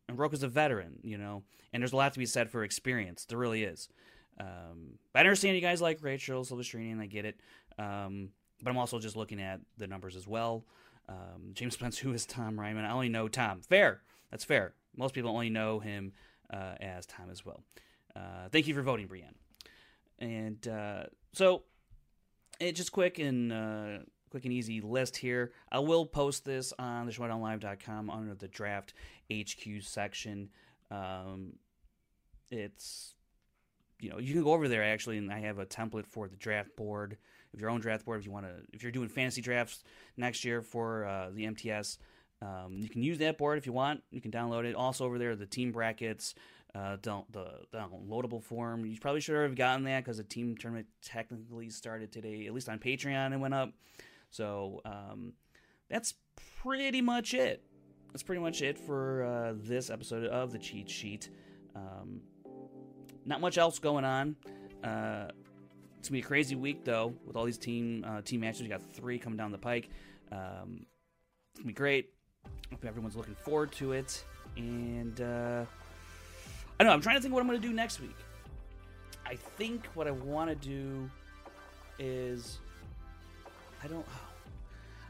and 0.07 0.19
Rocco's 0.19 0.43
a 0.43 0.47
veteran, 0.47 0.99
you 1.01 1.17
know, 1.17 1.43
and 1.73 1.81
there's 1.81 1.93
a 1.93 1.95
lot 1.95 2.13
to 2.13 2.19
be 2.19 2.25
said 2.25 2.51
for 2.51 2.63
experience. 2.63 3.25
There 3.25 3.37
really 3.37 3.63
is. 3.63 3.89
Um, 4.39 4.99
I 5.15 5.19
understand 5.19 5.55
you 5.55 5.61
guys 5.61 5.81
like 5.81 6.03
Rachel 6.03 6.43
Silvestrini, 6.43 6.91
and 6.91 7.01
I 7.01 7.05
get 7.07 7.25
it. 7.25 7.39
Um, 7.79 8.29
but 8.61 8.69
I'm 8.69 8.77
also 8.77 8.99
just 8.99 9.15
looking 9.15 9.41
at 9.41 9.59
the 9.77 9.87
numbers 9.87 10.15
as 10.15 10.27
well. 10.27 10.65
Um, 11.07 11.51
James 11.53 11.73
Spence, 11.79 11.97
who 11.97 12.13
is 12.13 12.25
Tom 12.25 12.59
Ryman? 12.59 12.85
I 12.85 12.91
only 12.91 13.09
know 13.09 13.27
Tom. 13.27 13.61
Fair. 13.61 14.01
That's 14.31 14.43
fair. 14.43 14.73
Most 14.97 15.13
people 15.13 15.31
only 15.31 15.49
know 15.49 15.79
him 15.79 16.13
uh, 16.51 16.75
as 16.79 17.05
Tom 17.05 17.29
as 17.31 17.45
well. 17.45 17.63
Uh, 18.15 18.49
thank 18.51 18.67
you 18.67 18.73
for 18.73 18.81
voting, 18.81 19.07
Brienne. 19.07 19.35
And 20.19 20.65
uh, 20.67 21.03
so, 21.33 21.63
it 22.59 22.73
just 22.73 22.91
quick 22.91 23.19
and 23.19 23.51
uh, 23.51 23.97
quick 24.29 24.45
and 24.45 24.53
easy 24.53 24.81
list 24.81 25.17
here. 25.17 25.51
I 25.71 25.79
will 25.79 26.05
post 26.05 26.45
this 26.45 26.73
on 26.79 27.05
the 27.05 27.11
showdownlive.com 27.11 28.09
under 28.09 28.33
the 28.33 28.47
draft 28.47 28.93
HQ 29.31 29.81
section. 29.81 30.49
Um, 30.89 31.53
it's 32.49 33.15
you 33.99 34.09
know 34.09 34.19
you 34.19 34.33
can 34.33 34.43
go 34.43 34.53
over 34.53 34.67
there 34.67 34.83
actually, 34.83 35.17
and 35.17 35.31
I 35.31 35.39
have 35.39 35.59
a 35.59 35.65
template 35.65 36.05
for 36.05 36.27
the 36.27 36.37
draft 36.37 36.75
board 36.75 37.17
if 37.55 37.61
your 37.61 37.69
own 37.69 37.79
draft 37.79 38.05
board, 38.05 38.19
if 38.19 38.25
you 38.25 38.31
want 38.31 38.45
to, 38.45 38.53
if 38.73 38.83
you're 38.83 38.91
doing 38.91 39.07
fantasy 39.07 39.41
drafts 39.41 39.83
next 40.17 40.43
year 40.43 40.61
for 40.61 41.05
uh, 41.05 41.29
the 41.33 41.45
MTS, 41.45 41.97
um, 42.41 42.77
you 42.77 42.89
can 42.89 43.01
use 43.01 43.17
that 43.19 43.37
board 43.37 43.57
if 43.57 43.65
you 43.65 43.73
want. 43.73 44.03
You 44.11 44.19
can 44.19 44.29
download 44.29 44.65
it. 44.65 44.75
Also 44.75 45.05
over 45.05 45.17
there, 45.17 45.35
the 45.35 45.45
team 45.45 45.71
brackets, 45.71 46.35
uh, 46.75 46.97
don't 47.01 47.31
the 47.31 47.47
downloadable 47.73 48.43
form. 48.43 48.85
You 48.85 48.99
probably 48.99 49.21
should 49.21 49.41
have 49.41 49.55
gotten 49.55 49.85
that 49.85 50.03
because 50.03 50.17
the 50.17 50.23
team 50.23 50.57
tournament 50.57 50.87
technically 51.01 51.69
started 51.69 52.11
today, 52.11 52.45
at 52.45 52.53
least 52.53 52.67
on 52.67 52.77
Patreon, 52.77 53.33
it 53.33 53.37
went 53.37 53.53
up. 53.53 53.71
So 54.29 54.81
um, 54.83 55.33
that's 55.89 56.13
pretty 56.61 57.01
much 57.01 57.33
it. 57.33 57.63
that's 58.11 58.23
pretty 58.23 58.41
much 58.41 58.61
it 58.61 58.77
for 58.77 59.23
uh, 59.23 59.53
this 59.55 59.89
episode 59.89 60.25
of 60.27 60.51
the 60.51 60.59
Cheat 60.59 60.89
Sheet. 60.89 61.29
Um, 61.73 62.19
not 63.25 63.39
much 63.39 63.57
else 63.57 63.79
going 63.79 64.03
on. 64.03 64.35
Uh, 64.83 65.29
it's 66.05 66.11
gonna 66.11 66.21
be 66.21 66.23
a 66.23 66.27
crazy 66.27 66.55
week 66.55 66.85
though, 66.85 67.15
with 67.25 67.35
all 67.35 67.45
these 67.45 67.57
team 67.57 68.05
uh, 68.07 68.21
team 68.21 68.41
matches. 68.41 68.61
We 68.61 68.67
got 68.67 68.81
three 68.93 69.17
coming 69.17 69.37
down 69.37 69.51
the 69.51 69.57
pike. 69.57 69.89
Um, 70.31 70.85
it's 71.49 71.61
gonna 71.61 71.67
be 71.69 71.73
great. 71.73 72.13
Hope 72.69 72.85
everyone's 72.85 73.15
looking 73.15 73.33
forward 73.33 73.71
to 73.71 73.93
it. 73.93 74.23
And 74.55 75.19
uh, 75.19 75.65
I 76.79 76.83
know. 76.83 76.91
I'm 76.91 77.01
trying 77.01 77.15
to 77.15 77.23
think 77.23 77.33
what 77.33 77.41
I'm 77.41 77.47
gonna 77.47 77.57
do 77.57 77.73
next 77.73 77.99
week. 77.99 78.15
I 79.25 79.35
think 79.35 79.87
what 79.95 80.05
I 80.07 80.11
want 80.11 80.51
to 80.51 80.55
do 80.55 81.09
is 81.97 82.59
I 83.83 83.87
don't. 83.87 84.05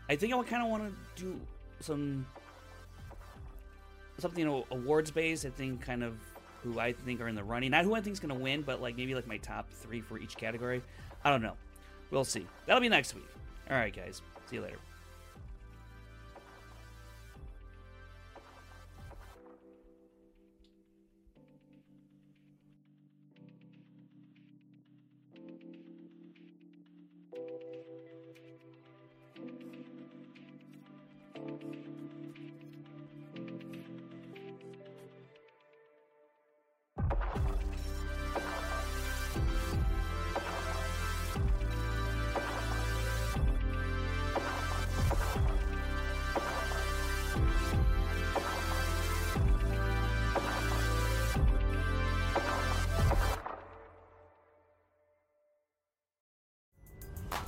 I 0.08 0.16
think 0.16 0.34
I 0.34 0.42
kind 0.44 0.64
of 0.64 0.70
want 0.70 0.84
to 0.84 1.22
do 1.22 1.38
some 1.82 2.26
something 4.18 4.48
awards 4.72 5.12
based. 5.12 5.46
I 5.46 5.50
think 5.50 5.82
kind 5.82 6.06
of 6.06 6.18
who 6.66 6.80
I 6.80 6.94
think 6.94 7.22
are 7.22 7.28
in 7.28 7.36
the 7.36 7.44
running, 7.44 7.72
not 7.72 7.86
who 7.86 7.94
I 7.94 8.02
think 8.02 8.14
is 8.14 8.20
going 8.20 8.36
to 8.36 8.44
win, 8.44 8.64
but 8.64 8.82
like 8.82 8.98
maybe 8.98 9.16
like 9.16 9.28
my 9.28 9.38
top 9.38 9.70
three 9.72 10.02
for 10.02 10.18
each 10.18 10.36
category. 10.36 10.82
I 11.24 11.30
don't 11.30 11.42
know. 11.42 11.54
We'll 12.12 12.26
see. 12.26 12.46
That'll 12.66 12.82
be 12.82 12.90
next 12.90 13.14
week. 13.14 13.28
All 13.70 13.78
right, 13.78 13.96
guys. 13.96 14.22
See 14.50 14.58
you 14.58 14.62
later. 14.62 14.80